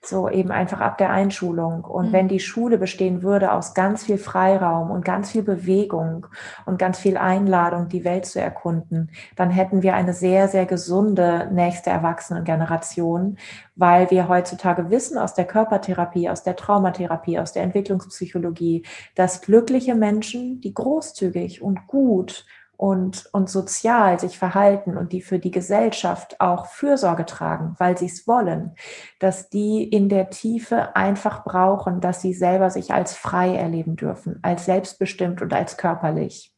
[0.02, 1.84] So eben einfach ab der Einschulung.
[1.84, 2.12] Und mhm.
[2.12, 6.26] wenn die Schule bestehen würde aus ganz viel Freiraum und ganz viel Bewegung
[6.64, 11.50] und ganz viel Einladung, die Welt zu erkunden, dann hätten wir eine sehr, sehr gesunde
[11.52, 13.36] nächste Erwachsenengeneration,
[13.76, 19.94] weil wir heutzutage wissen aus der Körpertherapie, aus der Traumatherapie, aus der Entwicklungspsychologie, dass glückliche
[19.94, 22.46] Menschen, die großzügig und gut
[22.80, 28.06] und, und sozial sich verhalten und die für die Gesellschaft auch Fürsorge tragen, weil sie
[28.06, 28.74] es wollen,
[29.18, 34.38] dass die in der Tiefe einfach brauchen, dass sie selber sich als frei erleben dürfen,
[34.40, 36.49] als selbstbestimmt und als körperlich.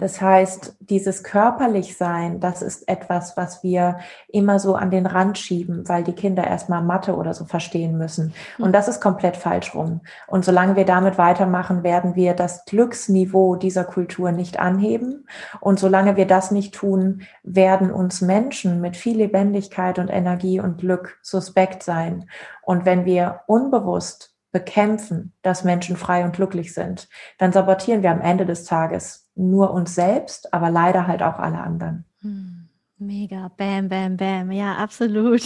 [0.00, 5.38] Das heißt, dieses körperlich sein, das ist etwas, was wir immer so an den Rand
[5.38, 8.34] schieben, weil die Kinder erstmal Mathe oder so verstehen müssen.
[8.58, 8.72] Und hm.
[8.72, 10.00] das ist komplett falsch rum.
[10.26, 15.26] Und solange wir damit weitermachen, werden wir das Glücksniveau dieser Kultur nicht anheben.
[15.60, 20.78] Und solange wir das nicht tun, werden uns Menschen mit viel Lebendigkeit und Energie und
[20.78, 22.28] Glück suspekt sein.
[22.62, 28.20] Und wenn wir unbewusst bekämpfen, dass Menschen frei und glücklich sind, dann sabotieren wir am
[28.20, 32.04] Ende des Tages nur uns selbst, aber leider halt auch alle anderen.
[32.20, 32.68] Hm,
[32.98, 34.50] mega, bam, bam, bam.
[34.52, 35.42] Ja, absolut.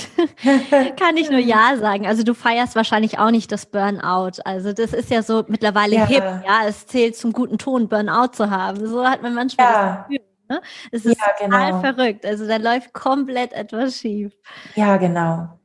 [0.98, 2.06] Kann ich nur Ja sagen.
[2.06, 4.42] Also du feierst wahrscheinlich auch nicht das Burnout.
[4.44, 6.06] Also das ist ja so mittlerweile ja.
[6.06, 6.22] hip.
[6.22, 8.86] Ja, es zählt zum guten Ton, Burnout zu haben.
[8.86, 9.96] So hat man manchmal ja.
[9.96, 10.28] das Gefühl.
[10.50, 10.62] Ne?
[10.92, 11.56] Es ist ja, genau.
[11.56, 12.26] total verrückt.
[12.26, 14.32] Also da läuft komplett etwas schief.
[14.74, 15.58] Ja, genau.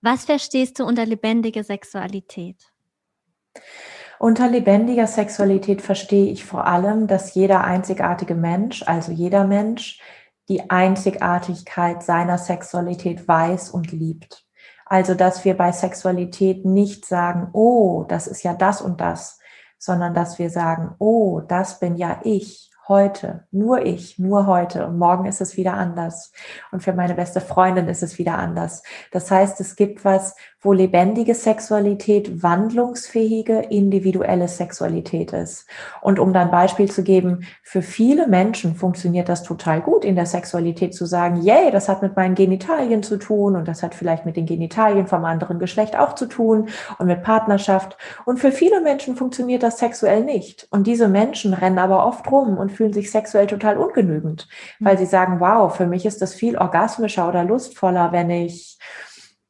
[0.00, 2.56] Was verstehst du unter lebendige Sexualität?
[4.18, 10.00] Unter lebendiger Sexualität verstehe ich vor allem, dass jeder einzigartige Mensch, also jeder Mensch,
[10.48, 14.44] die Einzigartigkeit seiner Sexualität weiß und liebt.
[14.86, 19.38] Also, dass wir bei Sexualität nicht sagen, oh, das ist ja das und das,
[19.78, 24.98] sondern dass wir sagen, oh, das bin ja ich heute, nur ich, nur heute und
[24.98, 26.32] morgen ist es wieder anders
[26.72, 28.82] und für meine beste Freundin ist es wieder anders.
[29.12, 35.66] Das heißt, es gibt was, wo lebendige Sexualität wandlungsfähige, individuelle Sexualität ist.
[36.00, 40.26] Und um dann Beispiel zu geben, für viele Menschen funktioniert das total gut in der
[40.26, 44.26] Sexualität zu sagen, yay, das hat mit meinen Genitalien zu tun und das hat vielleicht
[44.26, 46.68] mit den Genitalien vom anderen Geschlecht auch zu tun
[46.98, 47.96] und mit Partnerschaft.
[48.24, 50.66] Und für viele Menschen funktioniert das sexuell nicht.
[50.70, 54.48] Und diese Menschen rennen aber oft rum und fühlen sich sexuell total ungenügend,
[54.80, 58.78] weil sie sagen, wow, für mich ist das viel orgasmischer oder lustvoller, wenn ich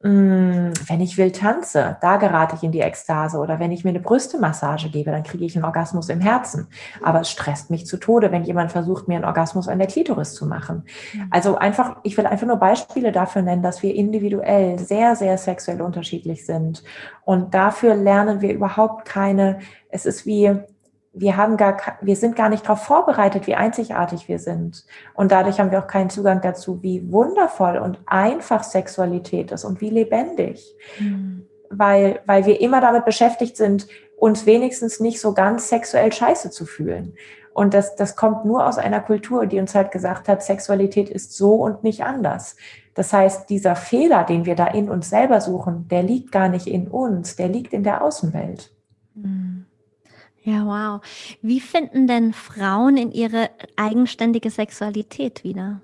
[0.01, 3.99] wenn ich will tanze, da gerate ich in die Ekstase oder wenn ich mir eine
[3.99, 6.69] Brüstemassage gebe, dann kriege ich einen Orgasmus im Herzen.
[7.03, 10.35] Aber es stresst mich zu Tode, wenn jemand versucht, mir einen Orgasmus an der Klitoris
[10.35, 10.85] zu machen.
[11.31, 15.83] Also einfach, ich will einfach nur Beispiele dafür nennen, dass wir individuell sehr, sehr sexuell
[15.83, 16.85] unterschiedlich sind.
[17.25, 19.59] Und dafür lernen wir überhaupt keine,
[19.91, 20.61] es ist wie,
[21.21, 24.85] wir haben gar, wir sind gar nicht darauf vorbereitet, wie einzigartig wir sind.
[25.15, 29.81] Und dadurch haben wir auch keinen Zugang dazu, wie wundervoll und einfach Sexualität ist und
[29.81, 30.77] wie lebendig.
[30.99, 31.47] Mhm.
[31.71, 36.67] Weil, weil wir immer damit beschäftigt sind, uns wenigstens nicht so ganz sexuell scheiße zu
[36.67, 37.15] fühlen.
[37.53, 41.37] Und das, das kommt nur aus einer Kultur, die uns halt gesagt hat, Sexualität ist
[41.37, 42.55] so und nicht anders.
[42.95, 46.69] Das heißt, dieser Fehler, den wir da in uns selber suchen, der liegt gar nicht
[46.69, 48.73] in uns, der liegt in der Außenwelt.
[49.15, 49.48] Mhm.
[50.49, 51.01] Ja, wow.
[51.43, 55.83] Wie finden denn Frauen in ihre eigenständige Sexualität wieder?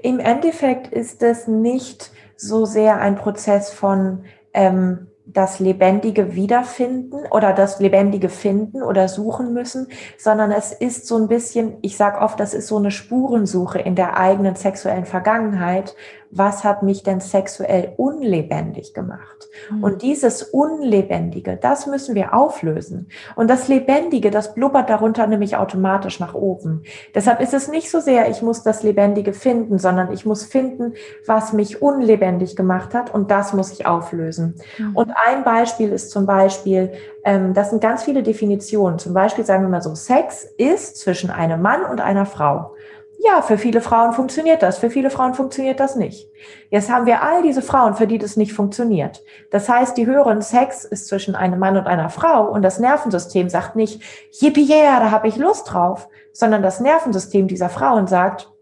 [0.00, 7.52] Im Endeffekt ist es nicht so sehr ein Prozess von ähm, das lebendige Wiederfinden oder
[7.52, 12.40] das lebendige Finden oder suchen müssen, sondern es ist so ein bisschen, ich sage oft,
[12.40, 15.94] das ist so eine Spurensuche in der eigenen sexuellen Vergangenheit,
[16.30, 19.48] was hat mich denn sexuell unlebendig gemacht?
[19.70, 19.84] Mhm.
[19.84, 23.08] Und dieses Unlebendige, das müssen wir auflösen.
[23.36, 26.82] Und das Lebendige, das blubbert darunter nämlich automatisch nach oben.
[27.14, 30.94] Deshalb ist es nicht so sehr, ich muss das Lebendige finden, sondern ich muss finden,
[31.26, 34.56] was mich unlebendig gemacht hat und das muss ich auflösen.
[34.78, 34.96] Mhm.
[34.96, 36.92] Und ein Beispiel ist zum Beispiel,
[37.24, 38.98] ähm, das sind ganz viele Definitionen.
[38.98, 42.74] Zum Beispiel sagen wir mal so, Sex ist zwischen einem Mann und einer Frau.
[43.20, 46.28] Ja, für viele Frauen funktioniert das, für viele Frauen funktioniert das nicht.
[46.70, 49.24] Jetzt haben wir all diese Frauen, für die das nicht funktioniert.
[49.50, 53.48] Das heißt, die hören, Sex ist zwischen einem Mann und einer Frau und das Nervensystem
[53.48, 54.00] sagt nicht,
[54.40, 58.52] yippie yeah, da habe ich Lust drauf, sondern das Nervensystem dieser Frauen sagt,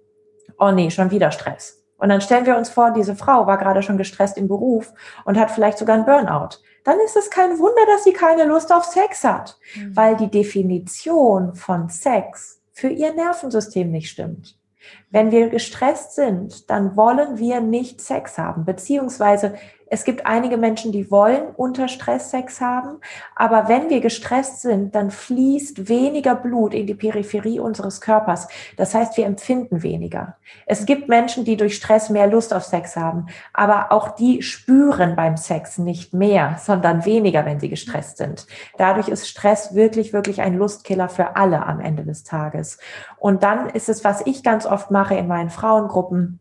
[0.58, 1.84] oh nee, schon wieder Stress.
[1.98, 4.92] Und dann stellen wir uns vor, diese Frau war gerade schon gestresst im Beruf
[5.26, 6.58] und hat vielleicht sogar einen Burnout.
[6.84, 9.96] Dann ist es kein Wunder, dass sie keine Lust auf Sex hat, mhm.
[9.96, 14.58] weil die Definition von Sex für ihr Nervensystem nicht stimmt.
[15.10, 19.54] Wenn wir gestresst sind, dann wollen wir nicht Sex haben, beziehungsweise
[19.96, 22.98] es gibt einige Menschen, die wollen unter Stress Sex haben,
[23.34, 28.46] aber wenn wir gestresst sind, dann fließt weniger Blut in die Peripherie unseres Körpers.
[28.76, 30.36] Das heißt, wir empfinden weniger.
[30.66, 35.16] Es gibt Menschen, die durch Stress mehr Lust auf Sex haben, aber auch die spüren
[35.16, 38.46] beim Sex nicht mehr, sondern weniger, wenn sie gestresst sind.
[38.76, 42.76] Dadurch ist Stress wirklich, wirklich ein Lustkiller für alle am Ende des Tages.
[43.16, 46.40] Und dann ist es, was ich ganz oft mache in meinen Frauengruppen,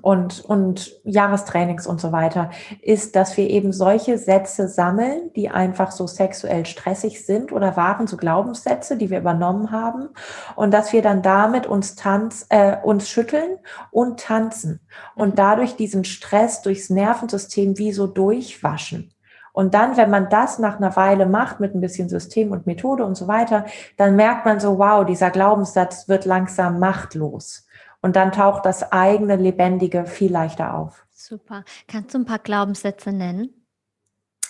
[0.00, 2.50] und, und Jahrestrainings und so weiter,
[2.80, 8.06] ist, dass wir eben solche Sätze sammeln, die einfach so sexuell stressig sind oder waren,
[8.06, 10.08] so Glaubenssätze, die wir übernommen haben,
[10.56, 13.58] und dass wir dann damit uns tanz, äh, uns schütteln
[13.90, 14.80] und tanzen
[15.14, 15.36] und mhm.
[15.36, 19.12] dadurch diesen Stress durchs Nervensystem wie so durchwaschen.
[19.52, 23.04] Und dann, wenn man das nach einer Weile macht mit ein bisschen System und Methode
[23.04, 23.66] und so weiter,
[23.98, 27.66] dann merkt man so, wow, dieser Glaubenssatz wird langsam machtlos.
[28.02, 31.06] Und dann taucht das eigene Lebendige viel leichter auf.
[31.10, 31.64] Super.
[31.88, 33.66] Kannst du ein paar Glaubenssätze nennen?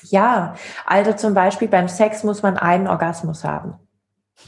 [0.04, 3.74] Ja, also zum Beispiel beim Sex muss man einen Orgasmus haben.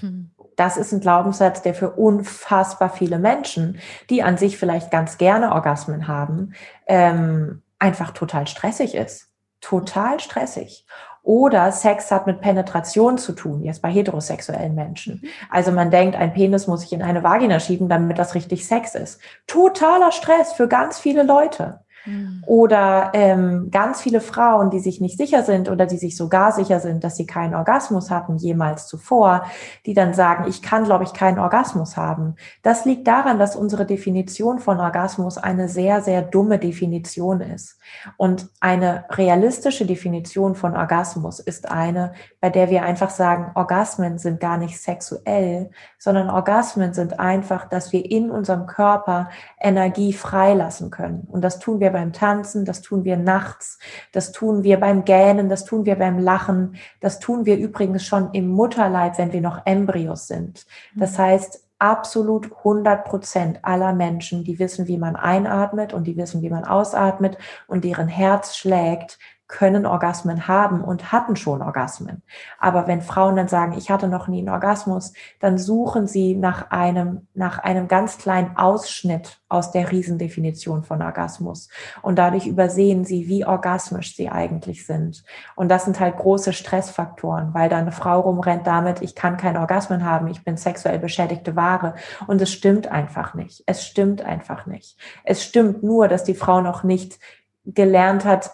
[0.01, 0.31] Hm.
[0.57, 5.53] Das ist ein Glaubenssatz, der für unfassbar viele Menschen, die an sich vielleicht ganz gerne
[5.53, 6.55] Orgasmen haben,
[6.87, 9.31] ähm, einfach total stressig ist.
[9.61, 10.87] Total stressig.
[11.25, 15.23] Oder Sex hat mit Penetration zu tun, jetzt bei heterosexuellen Menschen.
[15.49, 18.95] Also man denkt, ein Penis muss ich in eine Vagina schieben, damit das richtig Sex
[18.95, 19.21] ist.
[19.47, 21.81] Totaler Stress für ganz viele Leute.
[22.05, 22.43] Mhm.
[22.47, 26.81] Oder ähm, ganz viele Frauen, die sich nicht sicher sind oder die sich sogar sicher
[26.81, 29.45] sind, dass sie keinen Orgasmus hatten jemals zuvor,
[29.87, 32.37] die dann sagen, ich kann, glaube ich, keinen Orgasmus haben.
[32.63, 37.79] Das liegt daran, dass unsere Definition von Orgasmus eine sehr, sehr dumme Definition ist.
[38.17, 44.41] Und eine realistische Definition von Orgasmus ist eine, bei der wir einfach sagen, Orgasmen sind
[44.41, 51.27] gar nicht sexuell, sondern Orgasmen sind einfach, dass wir in unserem Körper Energie freilassen können.
[51.31, 53.79] Und das tun wir beim Tanzen, das tun wir nachts,
[54.13, 58.33] das tun wir beim Gähnen, das tun wir beim Lachen, das tun wir übrigens schon
[58.33, 60.67] im Mutterleib, wenn wir noch Embryos sind.
[60.95, 61.23] Das mhm.
[61.23, 66.51] heißt, absolut 100 Prozent aller Menschen, die wissen, wie man einatmet und die wissen, wie
[66.51, 72.23] man ausatmet und deren Herz schlägt, können Orgasmen haben und hatten schon Orgasmen.
[72.59, 76.71] Aber wenn Frauen dann sagen, ich hatte noch nie einen Orgasmus, dann suchen sie nach
[76.71, 81.69] einem, nach einem ganz kleinen Ausschnitt aus der Riesendefinition von Orgasmus.
[82.01, 85.25] Und dadurch übersehen sie, wie orgasmisch sie eigentlich sind.
[85.57, 89.59] Und das sind halt große Stressfaktoren, weil da eine Frau rumrennt damit, ich kann keinen
[89.59, 91.95] Orgasmen haben, ich bin sexuell beschädigte Ware.
[92.27, 93.63] Und es stimmt einfach nicht.
[93.67, 94.97] Es stimmt einfach nicht.
[95.23, 97.19] Es stimmt nur, dass die Frau noch nicht
[97.67, 98.51] gelernt hat,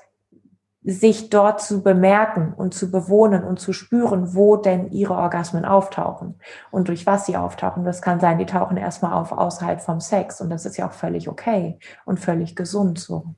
[0.82, 6.36] sich dort zu bemerken und zu bewohnen und zu spüren, wo denn ihre Orgasmen auftauchen
[6.70, 7.84] und durch was sie auftauchen.
[7.84, 10.92] Das kann sein, die tauchen erstmal auf außerhalb vom Sex und das ist ja auch
[10.92, 13.34] völlig okay und völlig gesund so.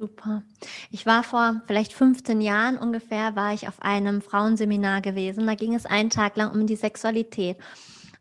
[0.00, 0.42] Super.
[0.90, 5.46] Ich war vor vielleicht 15 Jahren ungefähr, war ich auf einem Frauenseminar gewesen.
[5.46, 7.58] Da ging es einen Tag lang um die Sexualität.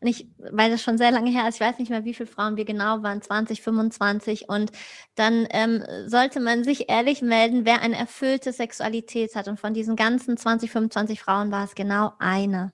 [0.02, 2.30] Und ich, weil das schon sehr lange her ist, ich weiß nicht mehr, wie viele
[2.30, 4.48] Frauen wir genau waren, 20, 25.
[4.48, 4.72] Und
[5.16, 9.48] dann ähm, sollte man sich ehrlich melden, wer eine erfüllte Sexualität hat.
[9.48, 12.72] Und von diesen ganzen 20, 25 Frauen war es genau eine.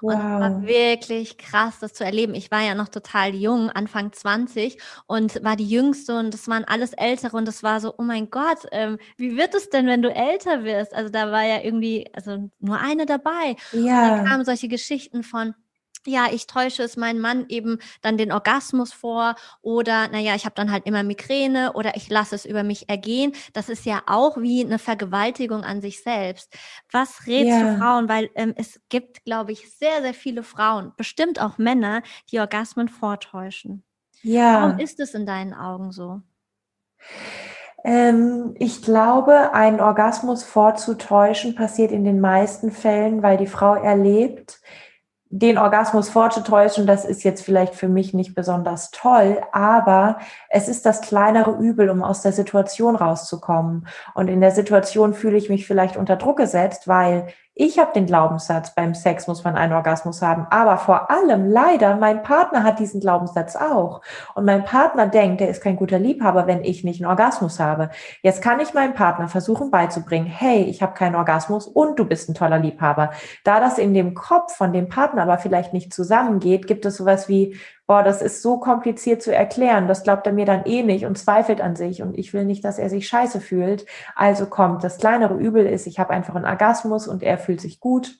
[0.00, 0.18] Und wow.
[0.18, 2.34] es war wirklich krass, das zu erleben.
[2.34, 6.64] Ich war ja noch total jung, Anfang 20 und war die Jüngste und das waren
[6.64, 10.02] alles Ältere und das war so, oh mein Gott, ähm, wie wird es denn, wenn
[10.02, 10.94] du älter wirst?
[10.94, 13.56] Also da war ja irgendwie, also nur eine dabei.
[13.72, 13.78] Ja.
[13.78, 15.54] Und dann kamen solche Geschichten von,
[16.06, 20.54] ja, ich täusche es meinem Mann eben dann den Orgasmus vor oder naja, ich habe
[20.54, 23.32] dann halt immer Migräne oder ich lasse es über mich ergehen.
[23.52, 26.54] Das ist ja auch wie eine Vergewaltigung an sich selbst.
[26.90, 27.72] Was rätst ja.
[27.72, 28.08] du Frauen?
[28.08, 32.88] Weil ähm, es gibt, glaube ich, sehr, sehr viele Frauen, bestimmt auch Männer, die Orgasmen
[32.88, 33.84] vortäuschen.
[34.22, 34.62] Ja.
[34.62, 36.22] Warum ist es in deinen Augen so?
[37.84, 44.60] Ähm, ich glaube, einen Orgasmus vorzutäuschen passiert in den meisten Fällen, weil die Frau erlebt,
[45.30, 50.86] den Orgasmus vorzutäuschen, das ist jetzt vielleicht für mich nicht besonders toll, aber es ist
[50.86, 53.88] das kleinere Übel, um aus der Situation rauszukommen.
[54.14, 58.06] Und in der Situation fühle ich mich vielleicht unter Druck gesetzt, weil ich habe den
[58.06, 62.80] Glaubenssatz, beim Sex muss man einen Orgasmus haben, aber vor allem leider, mein Partner hat
[62.80, 64.00] diesen Glaubenssatz auch.
[64.34, 67.90] Und mein Partner denkt, er ist kein guter Liebhaber, wenn ich nicht einen Orgasmus habe.
[68.22, 72.28] Jetzt kann ich meinem Partner versuchen beizubringen, hey, ich habe keinen Orgasmus und du bist
[72.28, 73.12] ein toller Liebhaber.
[73.44, 77.28] Da das in dem Kopf von dem Partner aber vielleicht nicht zusammengeht, gibt es sowas
[77.28, 81.04] wie, boah, das ist so kompliziert zu erklären, das glaubt er mir dann eh nicht
[81.04, 83.86] und zweifelt an sich und ich will nicht, dass er sich scheiße fühlt.
[84.14, 87.80] Also kommt, das kleinere Übel ist, ich habe einfach einen Orgasmus und er fühlt sich
[87.80, 88.16] gut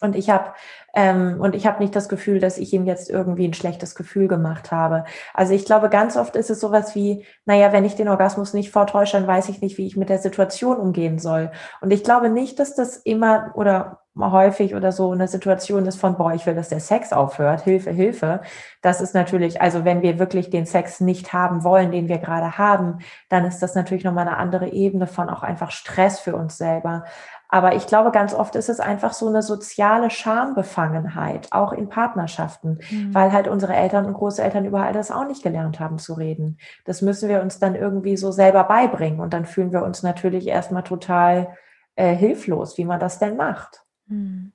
[0.00, 0.52] und ich habe
[0.94, 4.28] ähm, und ich habe nicht das Gefühl, dass ich ihm jetzt irgendwie ein schlechtes Gefühl
[4.28, 5.04] gemacht habe.
[5.34, 8.70] Also ich glaube, ganz oft ist es sowas wie, naja, wenn ich den Orgasmus nicht
[8.70, 11.50] vortäusche, dann weiß ich nicht, wie ich mit der Situation umgehen soll.
[11.80, 16.16] Und ich glaube nicht, dass das immer oder häufig oder so eine Situation ist von,
[16.16, 18.42] boah, ich will, dass der Sex aufhört, Hilfe, Hilfe.
[18.82, 22.58] Das ist natürlich, also wenn wir wirklich den Sex nicht haben wollen, den wir gerade
[22.58, 26.58] haben, dann ist das natürlich nochmal eine andere Ebene von auch einfach Stress für uns
[26.58, 27.04] selber.
[27.52, 32.78] Aber ich glaube, ganz oft ist es einfach so eine soziale Schambefangenheit, auch in Partnerschaften,
[32.90, 33.12] mhm.
[33.12, 36.58] weil halt unsere Eltern und Großeltern überall das auch nicht gelernt haben zu reden.
[36.84, 39.18] Das müssen wir uns dann irgendwie so selber beibringen.
[39.18, 41.56] Und dann fühlen wir uns natürlich erstmal total
[41.96, 43.82] äh, hilflos, wie man das denn macht.
[44.10, 44.52] Mhm.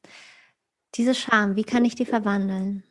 [0.96, 2.84] Diese Scham, wie kann ich die verwandeln?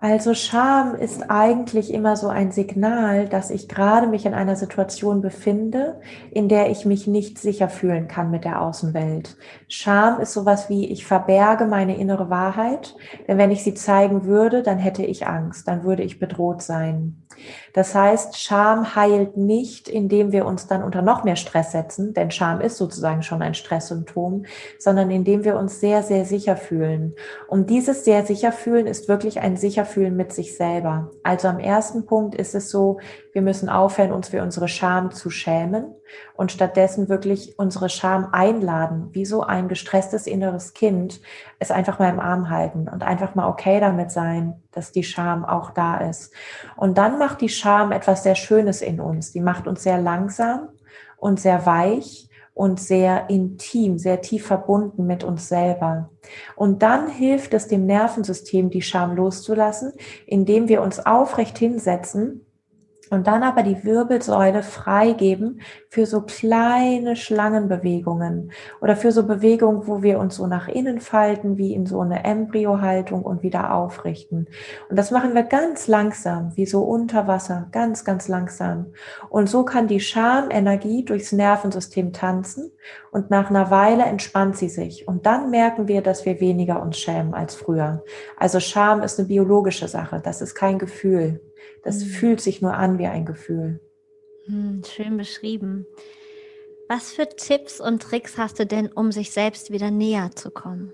[0.00, 5.20] Also Scham ist eigentlich immer so ein Signal, dass ich gerade mich in einer Situation
[5.22, 9.36] befinde, in der ich mich nicht sicher fühlen kann mit der Außenwelt.
[9.66, 12.94] Scham ist sowas wie, ich verberge meine innere Wahrheit,
[13.26, 17.24] denn wenn ich sie zeigen würde, dann hätte ich Angst, dann würde ich bedroht sein.
[17.72, 22.30] Das heißt, Scham heilt nicht, indem wir uns dann unter noch mehr Stress setzen, denn
[22.30, 24.44] Scham ist sozusagen schon ein Stresssymptom,
[24.78, 27.14] sondern indem wir uns sehr, sehr sicher fühlen.
[27.48, 31.10] Und dieses sehr sicher fühlen ist wirklich ein sicher fühlen mit sich selber.
[31.24, 33.00] Also am ersten Punkt ist es so,
[33.32, 35.94] wir müssen aufhören, uns für unsere Scham zu schämen
[36.34, 41.20] und stattdessen wirklich unsere Scham einladen, wie so ein gestresstes inneres Kind,
[41.58, 45.44] es einfach mal im Arm halten und einfach mal okay damit sein, dass die Scham
[45.44, 46.32] auch da ist.
[46.76, 49.32] Und dann macht die Scham etwas sehr Schönes in uns.
[49.32, 50.68] Die macht uns sehr langsam
[51.16, 52.27] und sehr weich
[52.58, 56.10] und sehr intim, sehr tief verbunden mit uns selber.
[56.56, 59.92] Und dann hilft es dem Nervensystem, die Scham loszulassen,
[60.26, 62.44] indem wir uns aufrecht hinsetzen
[63.10, 70.02] Und dann aber die Wirbelsäule freigeben für so kleine Schlangenbewegungen oder für so Bewegungen, wo
[70.02, 74.48] wir uns so nach innen falten, wie in so eine Embryohaltung und wieder aufrichten.
[74.88, 78.92] Und das machen wir ganz langsam, wie so unter Wasser, ganz, ganz langsam.
[79.28, 82.72] Und so kann die Schamenergie durchs Nervensystem tanzen
[83.10, 85.08] und nach einer Weile entspannt sie sich.
[85.08, 88.04] Und dann merken wir, dass wir weniger uns schämen als früher.
[88.36, 91.40] Also Scham ist eine biologische Sache, das ist kein Gefühl.
[91.82, 92.08] Das mhm.
[92.08, 93.80] fühlt sich nur an wie ein Gefühl.
[94.46, 95.86] Hm, schön beschrieben.
[96.88, 100.92] Was für Tipps und Tricks hast du denn, um sich selbst wieder näher zu kommen?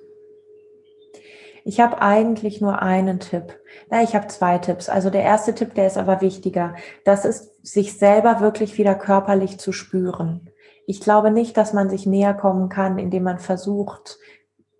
[1.64, 3.58] Ich habe eigentlich nur einen Tipp.
[3.88, 4.88] Na, ich habe zwei Tipps.
[4.88, 6.74] Also der erste Tipp, der ist aber wichtiger.
[7.04, 10.50] Das ist, sich selber wirklich wieder körperlich zu spüren.
[10.86, 14.18] Ich glaube nicht, dass man sich näher kommen kann, indem man versucht,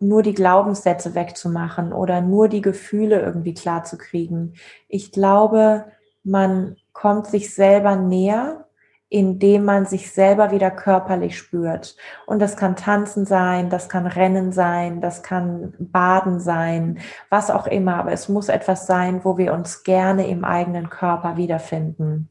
[0.09, 4.55] nur die Glaubenssätze wegzumachen oder nur die Gefühle irgendwie klar zu kriegen.
[4.88, 5.86] Ich glaube,
[6.22, 8.64] man kommt sich selber näher,
[9.14, 11.96] indem man sich selber wieder körperlich spürt.
[12.26, 16.98] Und das kann Tanzen sein, das kann Rennen sein, das kann Baden sein,
[17.30, 17.96] was auch immer.
[17.96, 22.28] Aber es muss etwas sein, wo wir uns gerne im eigenen Körper wiederfinden.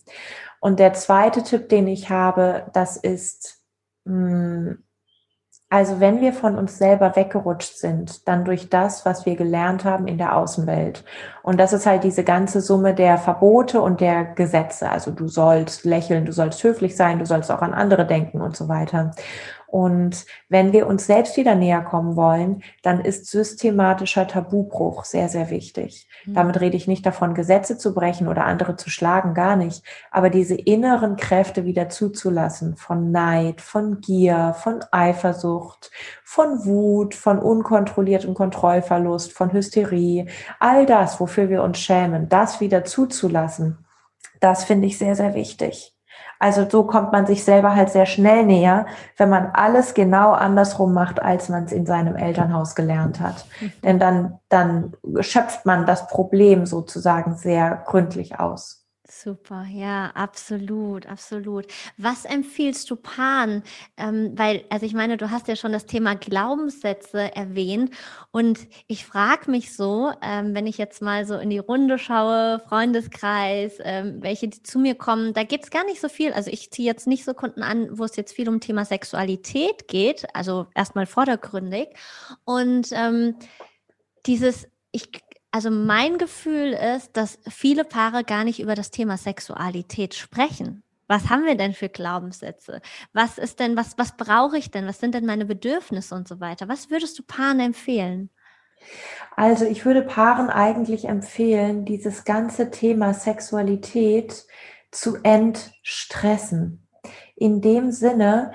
[0.59, 3.61] Und der zweite Tipp, den ich habe, das ist,
[4.05, 4.83] mh, hm,
[5.73, 10.05] also wenn wir von uns selber weggerutscht sind, dann durch das, was wir gelernt haben
[10.05, 11.03] in der Außenwelt.
[11.41, 14.91] Und das ist halt diese ganze Summe der Verbote und der Gesetze.
[14.91, 18.55] Also du sollst lächeln, du sollst höflich sein, du sollst auch an andere denken und
[18.55, 19.15] so weiter.
[19.73, 25.49] Und wenn wir uns selbst wieder näher kommen wollen, dann ist systematischer Tabubruch sehr, sehr
[25.49, 26.07] wichtig.
[26.27, 26.35] Mhm.
[26.35, 29.83] Damit rede ich nicht davon, Gesetze zu brechen oder andere zu schlagen, gar nicht.
[30.11, 35.89] Aber diese inneren Kräfte wieder zuzulassen von Neid, von Gier, von Eifersucht,
[36.23, 40.27] von Wut, von unkontrolliertem Kontrollverlust, von Hysterie,
[40.59, 43.83] all das, wofür wir uns schämen, das wieder zuzulassen,
[44.39, 45.95] das finde ich sehr, sehr wichtig.
[46.43, 48.85] Also so kommt man sich selber halt sehr schnell näher,
[49.15, 53.45] wenn man alles genau andersrum macht, als man es in seinem Elternhaus gelernt hat.
[53.61, 53.71] Mhm.
[53.81, 54.91] Denn dann, dann
[55.21, 58.82] schöpft man das Problem sozusagen sehr gründlich aus.
[59.23, 61.65] Super, ja, absolut, absolut.
[61.95, 63.63] Was empfiehlst du Paaren?
[63.95, 67.91] Ähm, weil, also ich meine, du hast ja schon das Thema Glaubenssätze erwähnt
[68.31, 72.61] und ich frage mich so, ähm, wenn ich jetzt mal so in die Runde schaue,
[72.67, 76.33] Freundeskreis, ähm, welche die zu mir kommen, da geht es gar nicht so viel.
[76.33, 79.87] Also ich ziehe jetzt nicht so Kunden an, wo es jetzt viel um Thema Sexualität
[79.87, 81.87] geht, also erstmal vordergründig.
[82.43, 83.35] Und ähm,
[84.25, 85.09] dieses, ich
[85.53, 90.81] also mein Gefühl ist, dass viele Paare gar nicht über das Thema Sexualität sprechen.
[91.07, 92.81] Was haben wir denn für Glaubenssätze?
[93.13, 94.87] Was ist denn, was, was brauche ich denn?
[94.87, 96.67] Was sind denn meine Bedürfnisse und so weiter?
[96.69, 98.31] Was würdest du Paaren empfehlen?
[99.35, 104.47] Also ich würde Paaren eigentlich empfehlen, dieses ganze Thema Sexualität
[104.89, 106.87] zu entstressen.
[107.35, 108.53] In dem Sinne,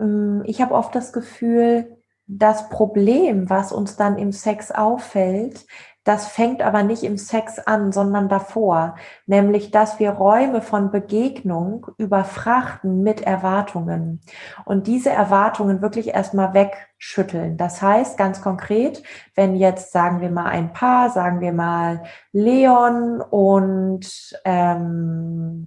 [0.00, 5.64] ähm, ich habe oft das Gefühl, das Problem, was uns dann im Sex auffällt,
[6.06, 8.94] das fängt aber nicht im Sex an, sondern davor,
[9.26, 14.20] nämlich dass wir Räume von Begegnung überfrachten mit Erwartungen
[14.64, 17.56] und diese Erwartungen wirklich erstmal wegschütteln.
[17.56, 19.02] Das heißt ganz konkret,
[19.34, 25.66] wenn jetzt sagen wir mal ein Paar, sagen wir mal Leon und ähm,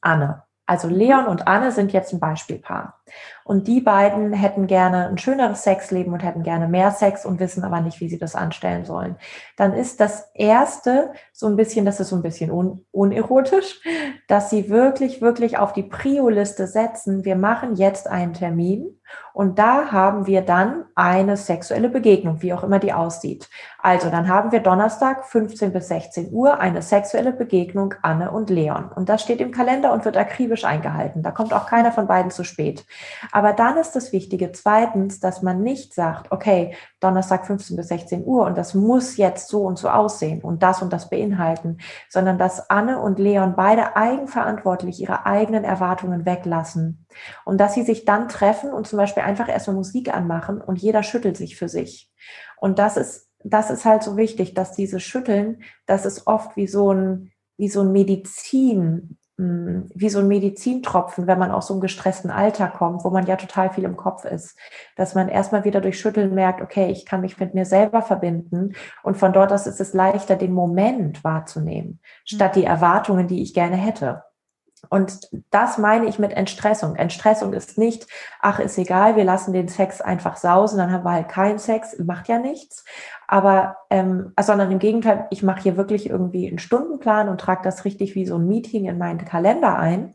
[0.00, 0.44] Anne.
[0.66, 3.01] Also Leon und Anne sind jetzt ein Beispielpaar.
[3.44, 7.64] Und die beiden hätten gerne ein schöneres Sexleben und hätten gerne mehr Sex und wissen
[7.64, 9.16] aber nicht, wie sie das anstellen sollen.
[9.56, 13.80] Dann ist das erste so ein bisschen, das ist so ein bisschen un unerotisch,
[14.28, 17.24] dass sie wirklich, wirklich auf die Prio-Liste setzen.
[17.24, 19.00] Wir machen jetzt einen Termin
[19.34, 23.48] und da haben wir dann eine sexuelle Begegnung, wie auch immer die aussieht.
[23.78, 28.90] Also dann haben wir Donnerstag 15 bis 16 Uhr eine sexuelle Begegnung Anne und Leon.
[28.94, 31.22] Und das steht im Kalender und wird akribisch eingehalten.
[31.22, 32.84] Da kommt auch keiner von beiden zu spät.
[33.30, 38.24] Aber dann ist das Wichtige zweitens, dass man nicht sagt, okay, Donnerstag 15 bis 16
[38.24, 41.78] Uhr und das muss jetzt so und so aussehen und das und das beinhalten,
[42.08, 47.06] sondern dass Anne und Leon beide eigenverantwortlich ihre eigenen Erwartungen weglassen
[47.44, 51.02] und dass sie sich dann treffen und zum Beispiel einfach erstmal Musik anmachen und jeder
[51.02, 52.10] schüttelt sich für sich.
[52.56, 56.66] Und das ist, das ist halt so wichtig, dass dieses Schütteln, das ist oft wie
[56.66, 61.80] so ein, wie so ein Medizin, wie so ein Medizintropfen, wenn man aus so einem
[61.80, 64.58] gestressten Alter kommt, wo man ja total viel im Kopf ist,
[64.96, 68.74] dass man erstmal wieder durch Schütteln merkt, okay, ich kann mich mit mir selber verbinden
[69.02, 73.54] und von dort aus ist es leichter, den Moment wahrzunehmen, statt die Erwartungen, die ich
[73.54, 74.22] gerne hätte.
[74.90, 76.96] Und das meine ich mit Entstressung.
[76.96, 78.06] Entstressung ist nicht,
[78.40, 81.98] ach, ist egal, wir lassen den Sex einfach sausen, dann haben wir halt keinen Sex,
[81.98, 82.84] macht ja nichts.
[83.32, 87.86] Aber, ähm, sondern im Gegenteil, ich mache hier wirklich irgendwie einen Stundenplan und trage das
[87.86, 90.12] richtig wie so ein Meeting in meinen Kalender ein.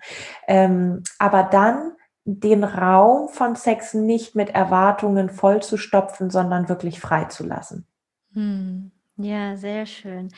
[0.47, 1.93] Ähm, aber dann
[2.26, 7.88] den Raum von Sex nicht mit Erwartungen vollzustopfen, sondern wirklich freizulassen.
[8.34, 8.91] Hm.
[9.18, 10.30] Ja, sehr schön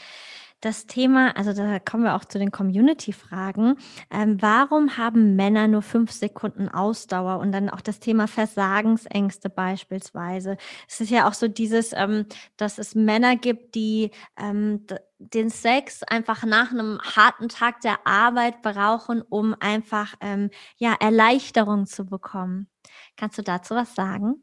[0.62, 3.76] das Thema, also da kommen wir auch zu den Community-Fragen.
[4.12, 10.58] Ähm, warum haben Männer nur fünf Sekunden Ausdauer und dann auch das Thema Versagensängste beispielsweise?
[10.88, 12.26] Es ist ja auch so dieses, ähm,
[12.58, 14.86] dass es Männer gibt, die ähm,
[15.20, 21.86] den Sex einfach nach einem harten Tag der Arbeit brauchen, um einfach ähm, ja Erleichterung
[21.86, 22.68] zu bekommen.
[23.20, 24.36] Kannst du dazu was sagen?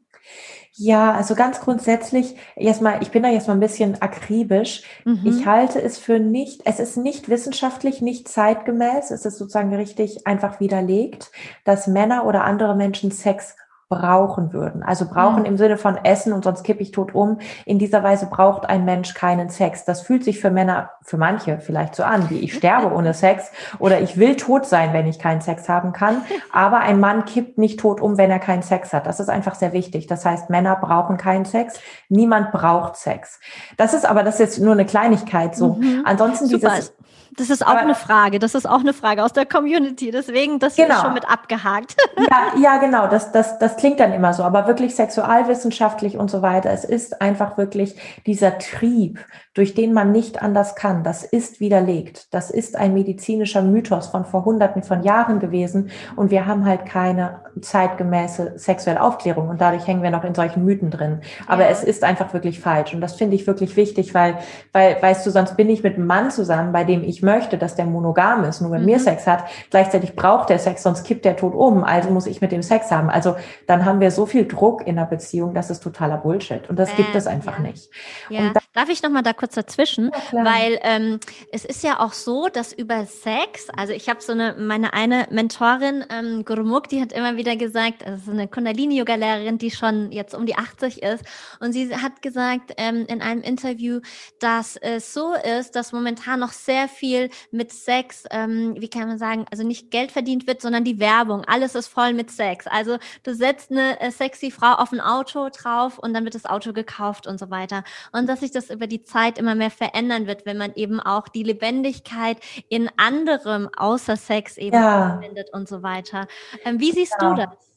[0.73, 4.83] Ja, also ganz grundsätzlich, erstmal, ich bin da jetzt mal ein bisschen akribisch.
[5.03, 5.21] Mhm.
[5.25, 10.27] Ich halte es für nicht, es ist nicht wissenschaftlich, nicht zeitgemäß, es ist sozusagen richtig
[10.27, 11.31] einfach widerlegt,
[11.63, 13.55] dass Männer oder andere Menschen Sex
[13.89, 14.83] brauchen würden.
[14.83, 15.45] Also brauchen mhm.
[15.45, 17.39] im Sinne von Essen und sonst kippe ich tot um.
[17.65, 19.85] In dieser Weise braucht ein Mensch keinen Sex.
[19.85, 23.51] Das fühlt sich für Männer, für manche vielleicht so an, wie ich sterbe ohne Sex
[23.79, 26.21] oder ich will tot sein, wenn ich keinen Sex haben kann.
[26.51, 29.07] Aber ein Mann kippt nicht tot um, wenn er keinen Sex hat.
[29.07, 30.07] Das ist einfach sehr wichtig.
[30.07, 31.79] Das heißt, Männer brauchen keinen Sex.
[32.09, 33.39] Niemand braucht Sex.
[33.77, 35.75] Das ist aber, das ist jetzt nur eine Kleinigkeit so.
[35.75, 36.03] Mhm.
[36.05, 36.69] Ansonsten Super.
[36.69, 36.93] dieses
[37.37, 38.39] das ist auch Aber, eine Frage.
[38.39, 40.09] Das ist auch eine Frage aus der Community.
[40.09, 40.95] Deswegen, das genau.
[40.95, 41.95] ist schon mit abgehakt.
[42.17, 43.07] Ja, ja, genau.
[43.07, 44.43] Das, das, das klingt dann immer so.
[44.43, 46.71] Aber wirklich sexualwissenschaftlich und so weiter.
[46.71, 49.19] Es ist einfach wirklich dieser Trieb,
[49.53, 51.03] durch den man nicht anders kann.
[51.03, 52.33] Das ist widerlegt.
[52.33, 55.89] Das ist ein medizinischer Mythos von vor hunderten von Jahren gewesen.
[56.15, 59.49] Und wir haben halt keine zeitgemäße sexuelle Aufklärung.
[59.49, 61.21] Und dadurch hängen wir noch in solchen Mythen drin.
[61.47, 61.69] Aber ja.
[61.69, 62.93] es ist einfach wirklich falsch.
[62.93, 64.37] Und das finde ich wirklich wichtig, weil,
[64.73, 67.75] weil, weißt du, sonst bin ich mit einem Mann zusammen, bei dem ich möchte, dass
[67.75, 68.87] der monogam ist, nur wenn mhm.
[68.87, 69.45] mir Sex hat.
[69.69, 71.83] Gleichzeitig braucht der Sex, sonst kippt der tot um.
[71.83, 73.09] Also muss ich mit dem Sex haben.
[73.09, 73.35] Also
[73.67, 76.67] dann haben wir so viel Druck in der Beziehung, das ist totaler Bullshit.
[76.69, 77.63] Und das äh, gibt es einfach ja.
[77.63, 77.89] nicht.
[78.29, 78.53] Ja.
[78.53, 80.11] Da Darf ich noch mal da kurz dazwischen?
[80.31, 81.19] Ja, Weil ähm,
[81.51, 85.27] es ist ja auch so, dass über Sex, also ich habe so eine, meine eine
[85.31, 90.45] Mentorin, ähm, Gurumuk, die hat immer wieder gesagt, also eine Kundalini-Yoga-Lehrerin, die schon jetzt um
[90.45, 91.25] die 80 ist,
[91.59, 94.01] und sie hat gesagt ähm, in einem Interview,
[94.39, 99.07] dass es so ist, dass momentan noch sehr viel viel mit Sex, ähm, wie kann
[99.07, 101.43] man sagen, also nicht Geld verdient wird, sondern die Werbung.
[101.45, 102.67] Alles ist voll mit Sex.
[102.67, 106.45] Also du setzt eine äh, sexy Frau auf ein Auto drauf und dann wird das
[106.45, 107.83] Auto gekauft und so weiter.
[108.11, 111.27] Und dass sich das über die Zeit immer mehr verändern wird, wenn man eben auch
[111.27, 112.37] die Lebendigkeit
[112.69, 115.19] in anderem außer Sex eben ja.
[115.21, 116.27] findet und so weiter.
[116.65, 117.35] Ähm, wie siehst genau.
[117.35, 117.67] du das?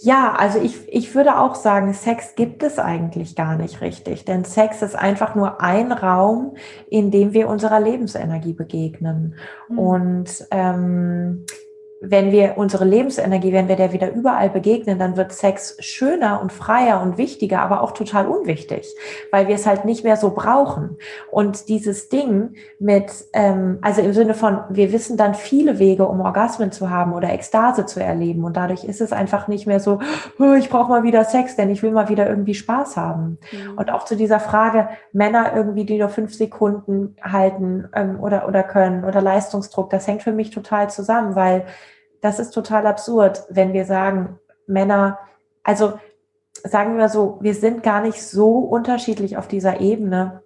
[0.00, 4.44] Ja, also ich, ich würde auch sagen, Sex gibt es eigentlich gar nicht richtig, denn
[4.44, 6.56] Sex ist einfach nur ein Raum,
[6.90, 9.36] in dem wir unserer Lebensenergie begegnen.
[9.68, 9.78] Mhm.
[9.78, 11.46] Und ähm,
[12.04, 16.52] wenn wir unsere Lebensenergie, wenn wir der wieder überall begegnen, dann wird Sex schöner und
[16.52, 18.92] freier und wichtiger, aber auch total unwichtig,
[19.30, 20.96] weil wir es halt nicht mehr so brauchen.
[21.30, 26.20] Und dieses Ding mit, ähm, also im Sinne von, wir wissen dann viele Wege, um
[26.20, 28.42] Orgasmen zu haben oder Ekstase zu erleben.
[28.42, 30.00] Und dadurch ist es einfach nicht mehr so,
[30.40, 33.38] oh, ich brauche mal wieder Sex, denn ich will mal wieder irgendwie Spaß haben.
[33.52, 33.78] Mhm.
[33.78, 38.64] Und auch zu dieser Frage, Männer irgendwie, die nur fünf Sekunden halten ähm, oder, oder
[38.64, 41.64] können oder Leistungsdruck, das hängt für mich total zusammen, weil
[42.22, 45.18] das ist total absurd, wenn wir sagen, Männer,
[45.62, 45.98] also
[46.64, 50.42] sagen wir so, wir sind gar nicht so unterschiedlich auf dieser Ebene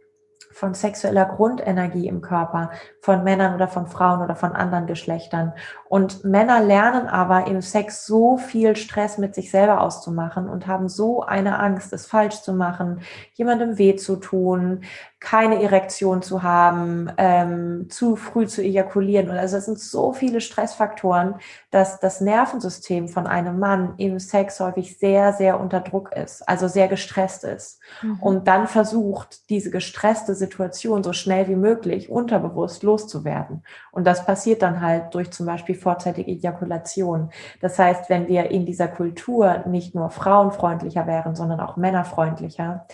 [0.57, 2.71] von sexueller Grundenergie im Körper,
[3.03, 5.53] von Männern oder von Frauen oder von anderen Geschlechtern.
[5.87, 10.89] Und Männer lernen aber im Sex so viel Stress mit sich selber auszumachen und haben
[10.89, 13.03] so eine Angst, es falsch zu machen,
[13.35, 14.81] jemandem weh zu tun,
[15.27, 19.29] keine Erektion zu haben, ähm, zu früh zu ejakulieren.
[19.29, 21.35] Und also es sind so viele Stressfaktoren,
[21.73, 26.69] dass das Nervensystem von einem Mann im Sex häufig sehr, sehr unter Druck ist, also
[26.69, 27.81] sehr gestresst ist.
[28.03, 28.21] Mhm.
[28.21, 33.65] Und dann versucht, diese gestresste Situation so schnell wie möglich unterbewusst loszuwerden.
[33.91, 37.31] Und das passiert dann halt durch zum Beispiel vorzeitige Ejakulation.
[37.61, 42.87] Das heißt, wenn wir in dieser Kultur nicht nur frauenfreundlicher wären, sondern auch männerfreundlicher,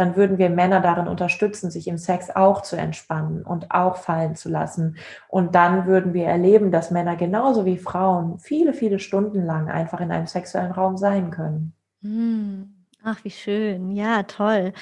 [0.00, 4.34] dann würden wir Männer darin unterstützen, sich im Sex auch zu entspannen und auch fallen
[4.34, 4.96] zu lassen.
[5.28, 10.00] Und dann würden wir erleben, dass Männer genauso wie Frauen viele, viele Stunden lang einfach
[10.00, 11.74] in einem sexuellen Raum sein können.
[12.02, 12.86] Hm.
[13.02, 13.90] Ach, wie schön.
[13.90, 14.72] Ja, toll.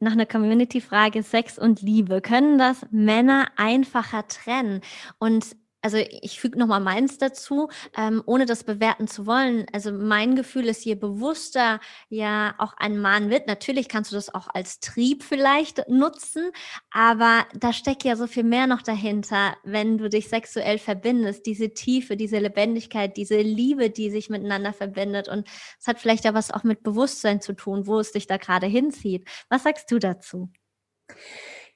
[0.00, 2.20] Nach einer Community-Frage Sex und Liebe.
[2.20, 4.80] Können das Männer einfacher trennen?
[5.18, 5.56] Und
[5.86, 9.66] also ich füge nochmal meins dazu, ähm, ohne das bewerten zu wollen.
[9.72, 11.78] Also mein Gefühl ist, je bewusster
[12.08, 16.50] ja auch ein Mann wird, natürlich kannst du das auch als Trieb vielleicht nutzen,
[16.90, 21.72] aber da steckt ja so viel mehr noch dahinter, wenn du dich sexuell verbindest, diese
[21.72, 25.28] Tiefe, diese Lebendigkeit, diese Liebe, die sich miteinander verbindet.
[25.28, 25.46] Und
[25.78, 28.66] es hat vielleicht ja was auch mit Bewusstsein zu tun, wo es dich da gerade
[28.66, 29.28] hinzieht.
[29.50, 30.50] Was sagst du dazu?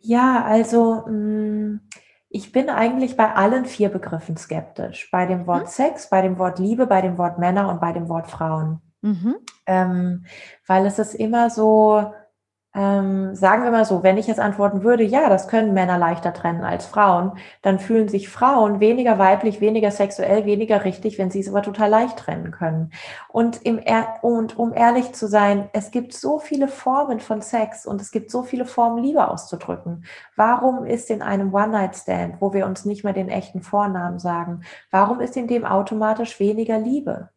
[0.00, 1.80] Ja, also mh, mm,
[2.32, 5.10] ich bin eigentlich bei allen vier Begriffen skeptisch.
[5.10, 5.68] Bei dem Wort mhm.
[5.68, 8.80] Sex, bei dem Wort Liebe, bei dem Wort Männer und bei dem Wort Frauen.
[9.02, 9.36] Mhm.
[9.66, 10.24] Ähm,
[10.66, 12.12] weil es ist immer so,
[12.72, 16.32] ähm, sagen wir mal so, wenn ich jetzt antworten würde, ja, das können Männer leichter
[16.32, 21.40] trennen als Frauen, dann fühlen sich Frauen weniger weiblich, weniger sexuell, weniger richtig, wenn sie
[21.40, 22.92] es aber total leicht trennen können.
[23.28, 27.86] Und, im er und um ehrlich zu sein, es gibt so viele Formen von Sex
[27.86, 30.04] und es gibt so viele Formen, Liebe auszudrücken.
[30.36, 34.62] Warum ist in einem One-Night-Stand, wo wir uns nicht mehr den echten Vornamen sagen,
[34.92, 37.30] warum ist in dem automatisch weniger Liebe?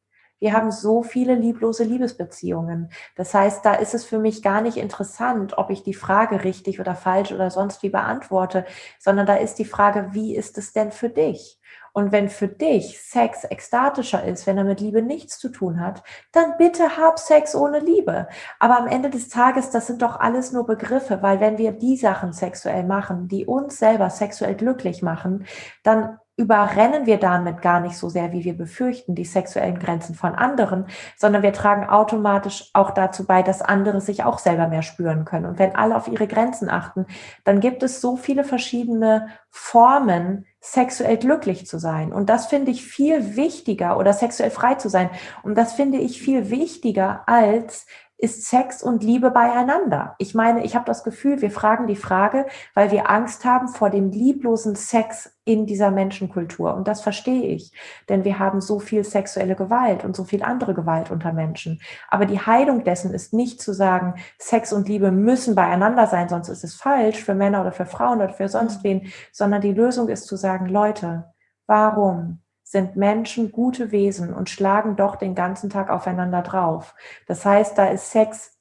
[0.43, 2.89] Wir haben so viele lieblose Liebesbeziehungen.
[3.15, 6.81] Das heißt, da ist es für mich gar nicht interessant, ob ich die Frage richtig
[6.81, 8.65] oder falsch oder sonst wie beantworte,
[8.99, 11.61] sondern da ist die Frage, wie ist es denn für dich?
[11.93, 16.03] Und wenn für dich Sex ekstatischer ist, wenn er mit Liebe nichts zu tun hat,
[16.33, 18.27] dann bitte hab Sex ohne Liebe.
[18.59, 21.95] Aber am Ende des Tages, das sind doch alles nur Begriffe, weil wenn wir die
[21.95, 25.45] Sachen sexuell machen, die uns selber sexuell glücklich machen,
[25.83, 30.33] dann überrennen wir damit gar nicht so sehr, wie wir befürchten, die sexuellen Grenzen von
[30.33, 35.25] anderen, sondern wir tragen automatisch auch dazu bei, dass andere sich auch selber mehr spüren
[35.25, 35.45] können.
[35.45, 37.05] Und wenn alle auf ihre Grenzen achten,
[37.43, 42.13] dann gibt es so viele verschiedene Formen, sexuell glücklich zu sein.
[42.13, 45.09] Und das finde ich viel wichtiger oder sexuell frei zu sein.
[45.43, 47.85] Und das finde ich viel wichtiger als
[48.23, 50.15] ist Sex und Liebe beieinander?
[50.17, 53.89] Ich meine, ich habe das Gefühl, wir fragen die Frage, weil wir Angst haben vor
[53.89, 56.73] dem lieblosen Sex in dieser Menschenkultur.
[56.73, 57.73] Und das verstehe ich,
[58.07, 61.81] denn wir haben so viel sexuelle Gewalt und so viel andere Gewalt unter Menschen.
[62.07, 66.47] Aber die Heilung dessen ist nicht zu sagen, Sex und Liebe müssen beieinander sein, sonst
[66.47, 70.07] ist es falsch für Männer oder für Frauen oder für sonst wen, sondern die Lösung
[70.07, 71.25] ist zu sagen, Leute,
[71.67, 72.42] warum
[72.73, 76.95] sind Menschen gute Wesen und schlagen doch den ganzen Tag aufeinander drauf.
[77.27, 78.57] Das heißt, da ist Sex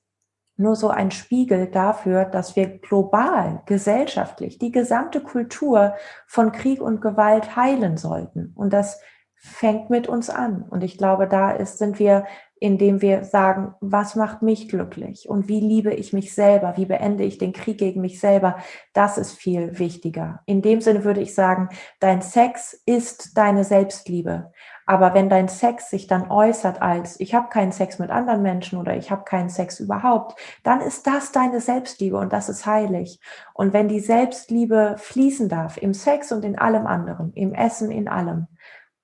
[0.56, 5.94] nur so ein Spiegel dafür, dass wir global, gesellschaftlich, die gesamte Kultur
[6.26, 8.52] von Krieg und Gewalt heilen sollten.
[8.54, 9.00] Und das
[9.34, 10.62] fängt mit uns an.
[10.62, 12.26] Und ich glaube, da ist, sind wir
[12.62, 17.24] indem wir sagen, was macht mich glücklich und wie liebe ich mich selber, wie beende
[17.24, 18.56] ich den Krieg gegen mich selber,
[18.92, 20.42] das ist viel wichtiger.
[20.46, 24.52] In dem Sinne würde ich sagen, dein Sex ist deine Selbstliebe.
[24.86, 28.78] Aber wenn dein Sex sich dann äußert als, ich habe keinen Sex mit anderen Menschen
[28.78, 33.18] oder ich habe keinen Sex überhaupt, dann ist das deine Selbstliebe und das ist heilig.
[33.54, 38.06] Und wenn die Selbstliebe fließen darf, im Sex und in allem anderen, im Essen, in
[38.06, 38.46] allem,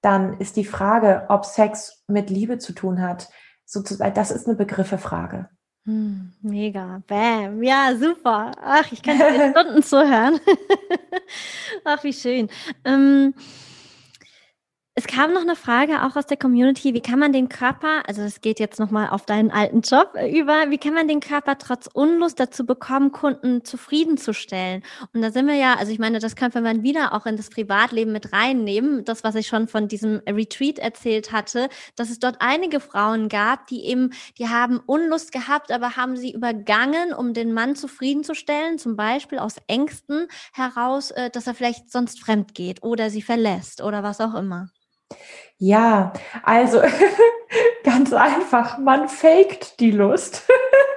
[0.01, 3.29] dann ist die Frage, ob Sex mit Liebe zu tun hat,
[3.69, 5.49] sozusagen, das ist eine Begriffefrage.
[5.85, 8.53] Hm, mega, bam, ja, super.
[8.61, 10.39] Ach, ich kann dir Stunden zuhören.
[11.85, 12.49] Ach, wie schön.
[12.85, 13.35] Ähm,
[14.99, 18.23] es kam noch eine Frage auch aus der Community, wie kann man den Körper, also
[18.23, 21.87] es geht jetzt nochmal auf deinen alten Job über, wie kann man den Körper trotz
[21.87, 24.83] Unlust dazu bekommen, Kunden zufriedenzustellen?
[25.15, 27.49] Und da sind wir ja, also ich meine, das könnte man wieder auch in das
[27.49, 32.39] Privatleben mit reinnehmen, das, was ich schon von diesem Retreat erzählt hatte, dass es dort
[32.41, 37.53] einige Frauen gab, die eben, die haben Unlust gehabt, aber haben sie übergangen, um den
[37.53, 43.11] Mann zufriedenzustellen, zum Beispiel aus Ängsten heraus, äh, dass er vielleicht sonst fremd geht oder
[43.11, 44.71] sie verlässt oder was auch immer.
[45.61, 46.13] Ja,
[46.45, 46.81] also
[47.85, 50.49] ganz einfach, man faked die Lust.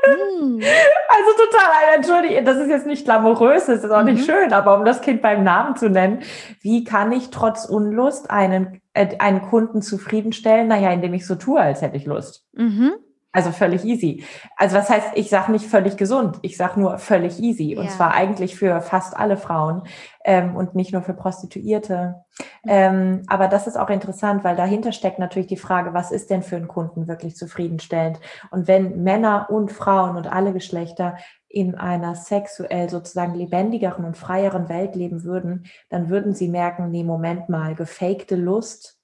[0.06, 0.62] mm.
[1.14, 4.14] Also total, entschuldige, das ist jetzt nicht glamourös, das ist auch mhm.
[4.14, 6.22] nicht schön, aber um das Kind beim Namen zu nennen,
[6.62, 10.68] wie kann ich trotz Unlust einen, äh, einen Kunden zufriedenstellen?
[10.68, 12.48] Naja, indem ich so tue, als hätte ich Lust.
[12.54, 12.94] Mhm.
[13.34, 14.26] Also völlig easy.
[14.58, 17.78] Also was heißt, ich sage nicht völlig gesund, ich sage nur völlig easy.
[17.78, 17.92] Und ja.
[17.92, 19.84] zwar eigentlich für fast alle Frauen
[20.26, 22.16] ähm, und nicht nur für Prostituierte.
[22.64, 22.70] Mhm.
[22.70, 26.44] Ähm, aber das ist auch interessant, weil dahinter steckt natürlich die Frage, was ist denn
[26.44, 28.20] für einen Kunden wirklich zufriedenstellend?
[28.52, 31.16] Und wenn Männer und Frauen und alle Geschlechter
[31.48, 37.04] in einer sexuell sozusagen lebendigeren und freieren Welt leben würden, dann würden sie merken, nee,
[37.06, 38.98] Moment mal, gefakte Lust,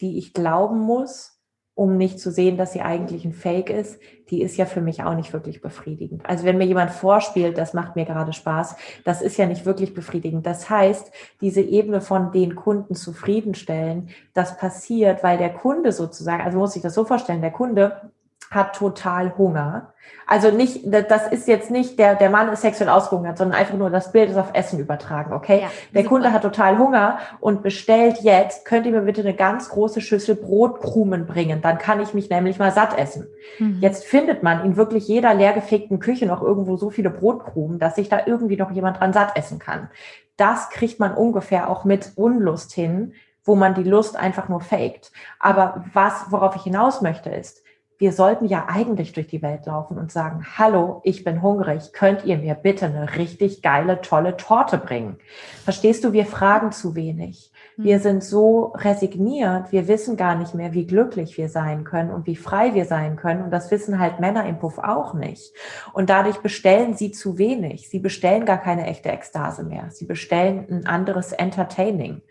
[0.00, 1.33] die ich glauben muss,
[1.74, 4.00] um nicht zu sehen, dass sie eigentlich ein Fake ist,
[4.30, 6.24] die ist ja für mich auch nicht wirklich befriedigend.
[6.24, 9.92] Also wenn mir jemand vorspielt, das macht mir gerade Spaß, das ist ja nicht wirklich
[9.92, 10.46] befriedigend.
[10.46, 16.58] Das heißt, diese Ebene von den Kunden zufriedenstellen, das passiert, weil der Kunde sozusagen, also
[16.58, 18.12] muss ich das so vorstellen, der Kunde
[18.50, 19.94] hat total Hunger.
[20.26, 23.90] Also nicht, das ist jetzt nicht, der, der Mann ist sexuell ausgehungert, sondern einfach nur
[23.90, 25.62] das Bild ist auf Essen übertragen, okay?
[25.62, 26.14] Ja, der super.
[26.14, 30.34] Kunde hat total Hunger und bestellt jetzt, könnt ihr mir bitte eine ganz große Schüssel
[30.34, 33.26] Brotkrumen bringen, dann kann ich mich nämlich mal satt essen.
[33.58, 33.78] Mhm.
[33.80, 38.08] Jetzt findet man in wirklich jeder leergefegten Küche noch irgendwo so viele Brotkrumen, dass sich
[38.08, 39.90] da irgendwie noch jemand dran satt essen kann.
[40.36, 43.12] Das kriegt man ungefähr auch mit Unlust hin,
[43.44, 45.12] wo man die Lust einfach nur faked.
[45.38, 47.62] Aber was, worauf ich hinaus möchte, ist,
[47.98, 52.24] wir sollten ja eigentlich durch die Welt laufen und sagen, hallo, ich bin hungrig, könnt
[52.24, 55.18] ihr mir bitte eine richtig geile, tolle Torte bringen?
[55.62, 57.52] Verstehst du, wir fragen zu wenig.
[57.76, 58.02] Wir hm.
[58.02, 62.36] sind so resigniert, wir wissen gar nicht mehr, wie glücklich wir sein können und wie
[62.36, 63.42] frei wir sein können.
[63.42, 65.52] Und das wissen halt Männer im Puff auch nicht.
[65.92, 67.88] Und dadurch bestellen sie zu wenig.
[67.88, 69.88] Sie bestellen gar keine echte Ekstase mehr.
[69.90, 72.22] Sie bestellen ein anderes Entertaining.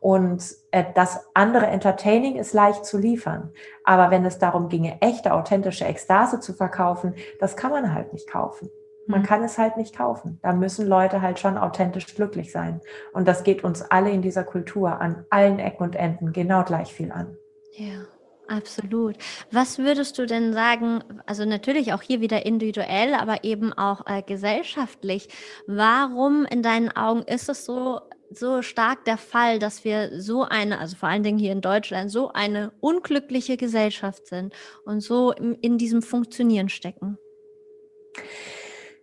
[0.00, 3.52] Und äh, das andere Entertaining ist leicht zu liefern.
[3.84, 8.28] Aber wenn es darum ginge, echte, authentische Ekstase zu verkaufen, das kann man halt nicht
[8.28, 8.70] kaufen.
[9.10, 10.38] Man kann es halt nicht kaufen.
[10.42, 12.80] Da müssen Leute halt schon authentisch glücklich sein.
[13.12, 16.92] Und das geht uns alle in dieser Kultur an allen Ecken und Enden genau gleich
[16.92, 17.36] viel an.
[17.72, 18.06] Ja.
[18.50, 19.14] Absolut.
[19.52, 24.22] Was würdest du denn sagen, also natürlich auch hier wieder individuell, aber eben auch äh,
[24.22, 25.28] gesellschaftlich,
[25.68, 30.80] warum in deinen Augen ist es so, so stark der Fall, dass wir so eine,
[30.80, 34.52] also vor allen Dingen hier in Deutschland, so eine unglückliche Gesellschaft sind
[34.84, 37.18] und so in, in diesem Funktionieren stecken?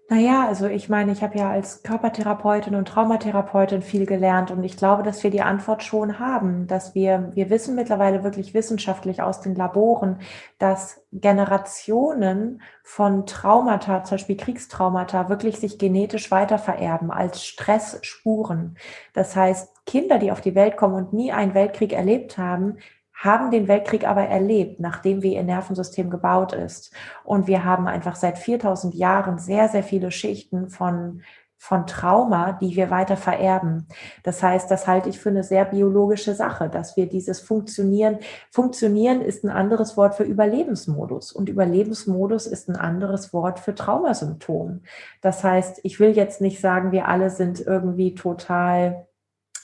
[0.09, 4.77] Naja, also ich meine, ich habe ja als Körpertherapeutin und Traumatherapeutin viel gelernt und ich
[4.77, 9.41] glaube, dass wir die Antwort schon haben, dass wir, wir wissen mittlerweile wirklich wissenschaftlich aus
[9.41, 10.19] den Laboren,
[10.59, 18.77] dass Generationen von Traumata, zum Beispiel Kriegstraumata, wirklich sich genetisch weitervererben als Stressspuren.
[19.11, 22.77] Das heißt, Kinder, die auf die Welt kommen und nie einen Weltkrieg erlebt haben,
[23.17, 26.93] haben den Weltkrieg aber erlebt, nachdem wie ihr Nervensystem gebaut ist.
[27.23, 31.23] Und wir haben einfach seit 4000 Jahren sehr, sehr viele Schichten von
[31.59, 33.87] von Trauma, die wir weiter vererben.
[34.23, 38.19] Das heißt, das halte ich für eine sehr biologische Sache, dass wir dieses Funktionieren,
[38.51, 44.83] Funktionieren ist ein anderes Wort für Überlebensmodus und Überlebensmodus ist ein anderes Wort für Traumasymptom.
[45.21, 49.07] Das heißt, ich will jetzt nicht sagen, wir alle sind irgendwie total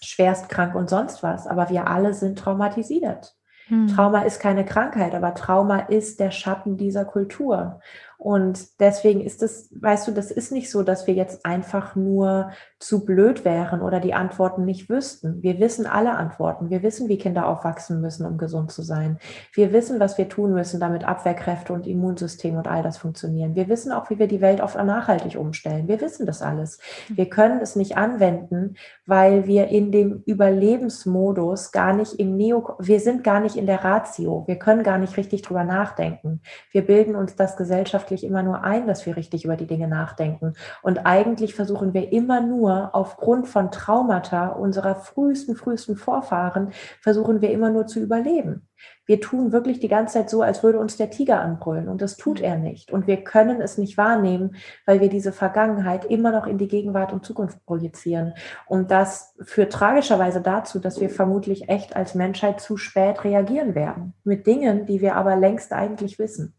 [0.01, 3.35] schwerst krank und sonst was, aber wir alle sind traumatisiert.
[3.67, 3.87] Hm.
[3.87, 7.79] Trauma ist keine Krankheit, aber Trauma ist der Schatten dieser Kultur.
[8.23, 12.51] Und deswegen ist es, weißt du, das ist nicht so, dass wir jetzt einfach nur
[12.79, 15.43] zu blöd wären oder die Antworten nicht wüssten.
[15.43, 16.69] Wir wissen alle Antworten.
[16.69, 19.17] Wir wissen, wie Kinder aufwachsen müssen, um gesund zu sein.
[19.51, 23.55] Wir wissen, was wir tun müssen, damit Abwehrkräfte und Immunsystem und all das funktionieren.
[23.55, 25.89] Wir wissen auch, wie wir die Welt auf nachhaltig umstellen.
[25.89, 26.79] Wir wissen das alles.
[27.09, 33.01] Wir können es nicht anwenden, weil wir in dem Überlebensmodus gar nicht im Neo, wir
[33.01, 34.45] sind gar nicht in der Ratio.
[34.47, 36.41] Wir können gar nicht richtig drüber nachdenken.
[36.71, 39.87] Wir bilden uns das gesellschaftlich wirklich immer nur ein, dass wir richtig über die Dinge
[39.87, 40.53] nachdenken.
[40.83, 47.49] Und eigentlich versuchen wir immer nur aufgrund von Traumata unserer frühesten, frühesten Vorfahren, versuchen wir
[47.49, 48.67] immer nur zu überleben
[49.05, 52.17] wir tun wirklich die ganze Zeit so, als würde uns der Tiger anbrüllen und das
[52.17, 52.45] tut mhm.
[52.45, 52.91] er nicht.
[52.91, 57.13] Und wir können es nicht wahrnehmen, weil wir diese Vergangenheit immer noch in die Gegenwart
[57.13, 58.33] und Zukunft projizieren.
[58.65, 64.13] Und das führt tragischerweise dazu, dass wir vermutlich echt als Menschheit zu spät reagieren werden
[64.23, 66.55] mit Dingen, die wir aber längst eigentlich wissen.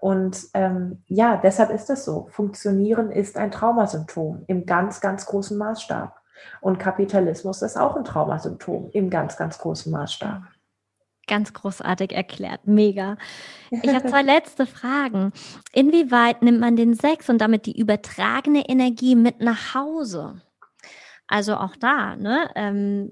[0.00, 2.26] Und ähm, ja, deshalb ist es so.
[2.30, 6.20] Funktionieren ist ein Traumasymptom im ganz, ganz großen Maßstab.
[6.60, 10.42] Und Kapitalismus ist auch ein Traumasymptom im ganz, ganz großen Maßstab.
[11.26, 13.16] Ganz großartig erklärt, mega.
[13.70, 15.32] Ich habe zwei letzte Fragen.
[15.72, 20.42] Inwieweit nimmt man den Sex und damit die übertragene Energie mit nach Hause?
[21.26, 22.50] Also auch da, ne?
[22.54, 23.10] Ähm,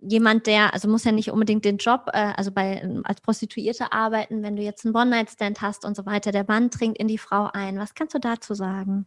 [0.00, 4.42] jemand, der, also muss ja nicht unbedingt den Job, äh, also bei als Prostituierte arbeiten,
[4.42, 7.50] wenn du jetzt einen One-Night-Stand hast und so weiter, der Mann trinkt in die Frau
[7.52, 7.78] ein.
[7.78, 9.06] Was kannst du dazu sagen?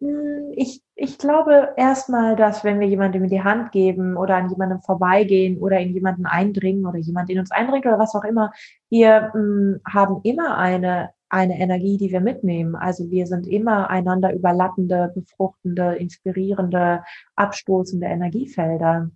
[0.00, 4.48] Hm, ich, ich glaube erstmal, dass wenn wir jemandem in die Hand geben oder an
[4.48, 8.52] jemandem vorbeigehen oder in jemanden eindringen oder jemand in uns eindringt oder was auch immer,
[8.90, 12.76] wir mh, hm, haben immer eine, eine Energie, die wir mitnehmen.
[12.76, 17.02] Also wir sind immer einander überlappende, befruchtende, inspirierende,
[17.34, 19.10] abstoßende Energiefelder.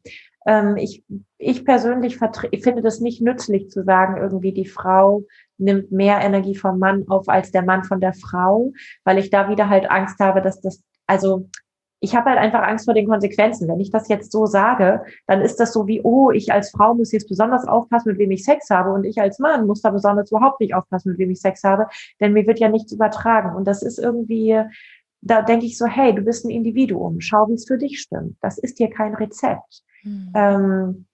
[0.46, 1.04] Ähm, ich,
[1.36, 2.18] ich persönlich
[2.50, 5.22] ich finde das nicht nützlich zu sagen, irgendwie die Frau
[5.58, 8.72] nimmt mehr Energie vom Mann auf als der Mann von der Frau,
[9.04, 11.48] weil ich da wieder halt Angst habe, dass das, also
[12.00, 13.68] ich habe halt einfach Angst vor den Konsequenzen.
[13.68, 16.94] Wenn ich das jetzt so sage, dann ist das so wie, oh, ich als Frau
[16.94, 19.90] muss jetzt besonders aufpassen, mit wem ich Sex habe und ich als Mann muss da
[19.90, 21.88] besonders überhaupt nicht aufpassen, mit wem ich Sex habe,
[22.20, 23.56] denn mir wird ja nichts übertragen.
[23.56, 24.62] Und das ist irgendwie,
[25.22, 28.36] da denke ich so, hey, du bist ein Individuum, schau, wie es für dich stimmt.
[28.40, 29.82] Das ist hier kein Rezept.
[30.04, 30.32] Mhm.
[30.34, 31.06] Ähm,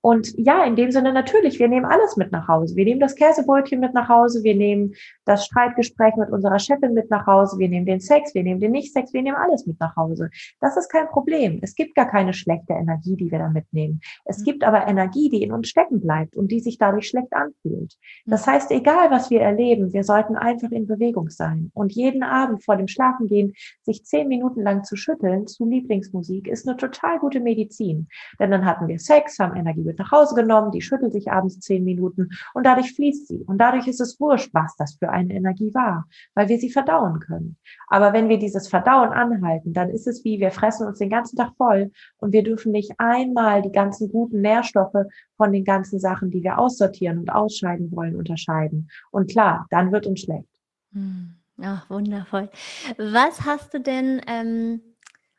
[0.00, 2.76] und ja, in dem Sinne natürlich, wir nehmen alles mit nach Hause.
[2.76, 4.94] Wir nehmen das Käsebrötchen mit nach Hause, wir nehmen
[5.26, 8.72] das Streitgespräch mit unserer Chefin mit nach Hause, wir nehmen den Sex, wir nehmen den
[8.72, 10.30] Nicht-Sex, wir nehmen alles mit nach Hause.
[10.60, 11.58] Das ist kein Problem.
[11.62, 14.00] Es gibt gar keine schlechte Energie, die wir da mitnehmen.
[14.24, 17.96] Es gibt aber Energie, die in uns stecken bleibt und die sich dadurch schlecht anfühlt.
[18.24, 21.70] Das heißt, egal was wir erleben, wir sollten einfach in Bewegung sein.
[21.74, 23.52] Und jeden Abend vor dem Schlafengehen
[23.82, 28.08] sich zehn Minuten lang zu schütteln zu Lieblingsmusik ist eine total gute Medizin.
[28.38, 31.60] Denn dann hatten wir Sex, haben Energie mit nach Hause genommen, die schüttelt sich abends
[31.60, 33.44] zehn Minuten und dadurch fließt sie.
[33.46, 37.20] Und dadurch ist es wurscht, was das für eine Energie war, weil wir sie verdauen
[37.20, 37.56] können.
[37.88, 41.36] Aber wenn wir dieses Verdauen anhalten, dann ist es wie, wir fressen uns den ganzen
[41.36, 45.06] Tag voll und wir dürfen nicht einmal die ganzen guten Nährstoffe
[45.36, 48.88] von den ganzen Sachen, die wir aussortieren und ausscheiden wollen, unterscheiden.
[49.10, 50.48] Und klar, dann wird uns schlecht.
[50.92, 51.34] Hm.
[51.62, 52.50] Ach, wundervoll.
[52.98, 54.82] Was hast du denn ähm,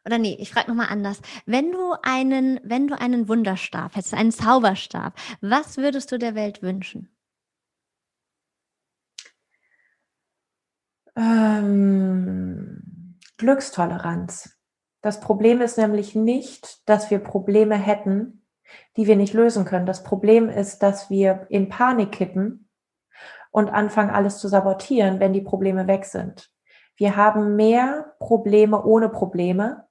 [0.07, 1.21] oder nee, ich frage nochmal anders.
[1.45, 6.63] Wenn du einen, wenn du einen Wunderstab hättest, einen Zauberstab, was würdest du der Welt
[6.63, 7.09] wünschen?
[11.17, 14.57] Ähm, Glückstoleranz.
[15.01, 18.45] Das Problem ist nämlich nicht, dass wir Probleme hätten,
[18.95, 19.85] die wir nicht lösen können.
[19.85, 22.69] Das Problem ist, dass wir in Panik kippen
[23.51, 26.49] und anfangen, alles zu sabotieren, wenn die Probleme weg sind.
[26.95, 29.86] Wir haben mehr Probleme ohne Probleme,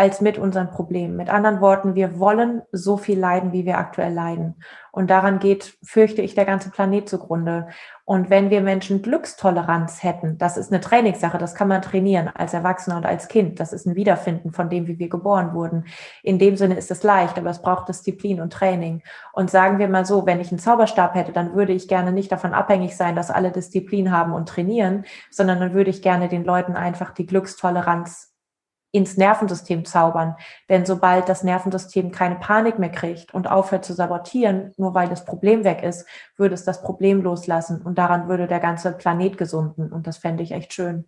[0.00, 1.14] als mit unseren Problemen.
[1.14, 4.54] Mit anderen Worten, wir wollen so viel leiden, wie wir aktuell leiden.
[4.92, 7.68] Und daran geht, fürchte ich, der ganze Planet zugrunde.
[8.06, 12.54] Und wenn wir Menschen Glückstoleranz hätten, das ist eine Trainingssache, das kann man trainieren als
[12.54, 13.60] Erwachsener und als Kind.
[13.60, 15.84] Das ist ein Wiederfinden von dem, wie wir geboren wurden.
[16.22, 19.02] In dem Sinne ist es leicht, aber es braucht Disziplin und Training.
[19.34, 22.32] Und sagen wir mal so, wenn ich einen Zauberstab hätte, dann würde ich gerne nicht
[22.32, 26.44] davon abhängig sein, dass alle Disziplin haben und trainieren, sondern dann würde ich gerne den
[26.44, 28.29] Leuten einfach die Glückstoleranz
[28.92, 30.36] ins Nervensystem zaubern.
[30.68, 35.24] Denn sobald das Nervensystem keine Panik mehr kriegt und aufhört zu sabotieren, nur weil das
[35.24, 39.92] Problem weg ist, würde es das Problem loslassen und daran würde der ganze Planet gesunden.
[39.92, 41.04] Und das fände ich echt schön.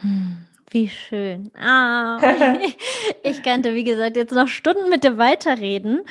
[0.00, 1.52] Hm, wie schön.
[1.54, 2.18] Ah,
[2.62, 2.78] ich,
[3.22, 6.02] ich könnte, wie gesagt, jetzt noch Stunden mit dir weiterreden.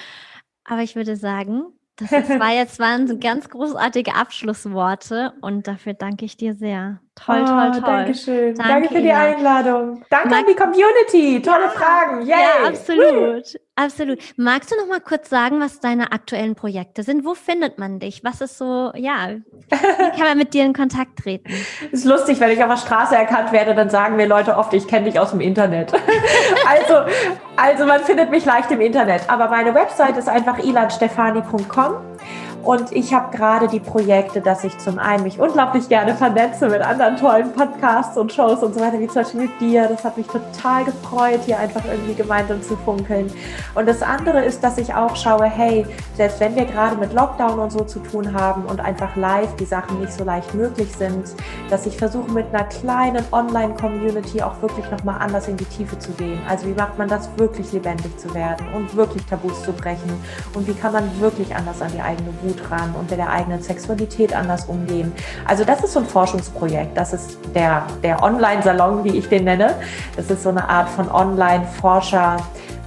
[0.64, 1.64] Aber ich würde sagen,
[1.96, 7.02] das war jetzt waren ganz großartige Abschlussworte und dafür danke ich dir sehr.
[7.26, 7.82] Toll, toll, oh, toll.
[7.82, 8.56] Dankeschön.
[8.56, 10.04] Danke, danke für die Einladung.
[10.10, 11.42] Danke Mag an die Community.
[11.42, 12.22] Tolle ja, Fragen.
[12.22, 12.30] Yay.
[12.30, 13.60] Ja, absolut.
[13.76, 14.20] Absolut.
[14.38, 17.26] Magst du noch mal kurz sagen, was deine aktuellen Projekte sind?
[17.26, 18.24] Wo findet man dich?
[18.24, 21.52] Was ist so, ja, wie kann man mit dir in Kontakt treten?
[21.92, 24.88] ist lustig, wenn ich auf der Straße erkannt werde, dann sagen mir Leute oft, ich
[24.88, 25.94] kenne dich aus dem Internet.
[26.68, 27.12] also,
[27.56, 29.24] also man findet mich leicht im Internet.
[29.28, 31.96] Aber meine Website ist einfach ilanstefani.com.
[32.68, 36.82] Und ich habe gerade die Projekte, dass ich zum einen mich unglaublich gerne vernetze mit
[36.82, 39.88] anderen tollen Podcasts und Shows und so weiter, wie zum Beispiel mit dir.
[39.88, 43.32] Das hat mich total gefreut, hier einfach irgendwie gemeinsam zu funkeln.
[43.74, 45.86] Und das andere ist, dass ich auch schaue, hey,
[46.18, 49.64] selbst wenn wir gerade mit Lockdown und so zu tun haben und einfach live die
[49.64, 51.24] Sachen nicht so leicht möglich sind,
[51.70, 56.12] dass ich versuche mit einer kleinen Online-Community auch wirklich nochmal anders in die Tiefe zu
[56.12, 56.42] gehen.
[56.50, 60.12] Also wie macht man das wirklich lebendig zu werden und wirklich Tabus zu brechen
[60.54, 63.62] und wie kann man wirklich anders an die eigene Wut ran und mit der eigenen
[63.62, 65.12] Sexualität anders umgehen.
[65.46, 66.98] Also das ist so ein Forschungsprojekt.
[66.98, 69.76] Das ist der, der Online-Salon, wie ich den nenne.
[70.16, 72.38] Das ist so eine Art von Online-Forscher,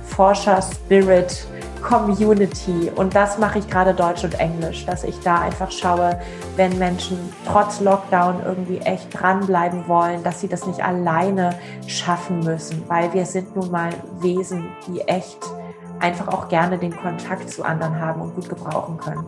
[0.04, 1.46] Forscher-Spirit.
[1.82, 6.20] Community und das mache ich gerade Deutsch und Englisch, dass ich da einfach schaue,
[6.56, 7.16] wenn Menschen
[7.46, 13.24] trotz Lockdown irgendwie echt dranbleiben wollen, dass sie das nicht alleine schaffen müssen, weil wir
[13.24, 13.90] sind nun mal
[14.20, 15.38] Wesen, die echt
[16.00, 19.26] einfach auch gerne den Kontakt zu anderen haben und gut gebrauchen können.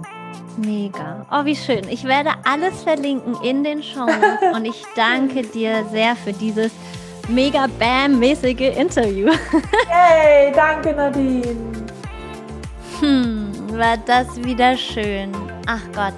[0.57, 1.27] Mega.
[1.31, 1.89] Oh, wie schön.
[1.89, 4.07] Ich werde alles verlinken in den Show
[4.55, 6.73] und ich danke dir sehr für dieses
[7.29, 9.29] mega Bam-mäßige Interview.
[9.91, 11.73] Yay, danke Nadine.
[13.01, 15.33] Hm, war das wieder schön.
[15.67, 16.15] Ach Gott.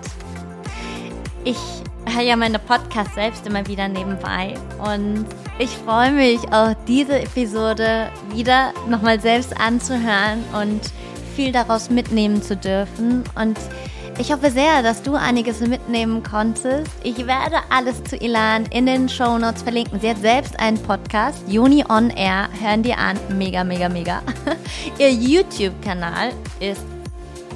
[1.45, 1.59] Ich
[2.07, 5.27] höre ja meine Podcasts selbst immer wieder nebenbei und
[5.59, 10.81] ich freue mich auch diese Episode wieder nochmal selbst anzuhören und
[11.35, 13.59] viel daraus mitnehmen zu dürfen und
[14.19, 16.91] ich hoffe sehr, dass du einiges mitnehmen konntest.
[17.03, 20.01] Ich werde alles zu Ilan in den Show Notes verlinken.
[20.01, 22.49] Sie hat selbst einen Podcast, Juni On Air.
[22.61, 23.19] Hören dir an.
[23.31, 24.23] Mega, mega, mega.
[24.99, 26.85] Ihr YouTube-Kanal ist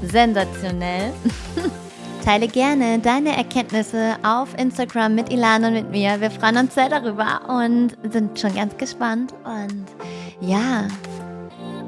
[0.03, 1.13] sensationell.
[2.25, 6.21] Teile gerne deine Erkenntnisse auf Instagram mit Ilan und mit mir.
[6.21, 9.33] Wir freuen uns sehr darüber und sind schon ganz gespannt.
[9.45, 9.87] Und
[10.41, 10.89] ja,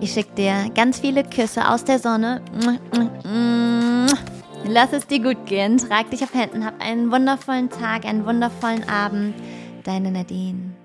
[0.01, 2.41] ich schicke dir ganz viele Küsse aus der Sonne.
[4.65, 8.89] Lass es dir gut gehen, trag dich auf Händen, hab einen wundervollen Tag, einen wundervollen
[8.89, 9.35] Abend.
[9.85, 10.80] Deine Nadine.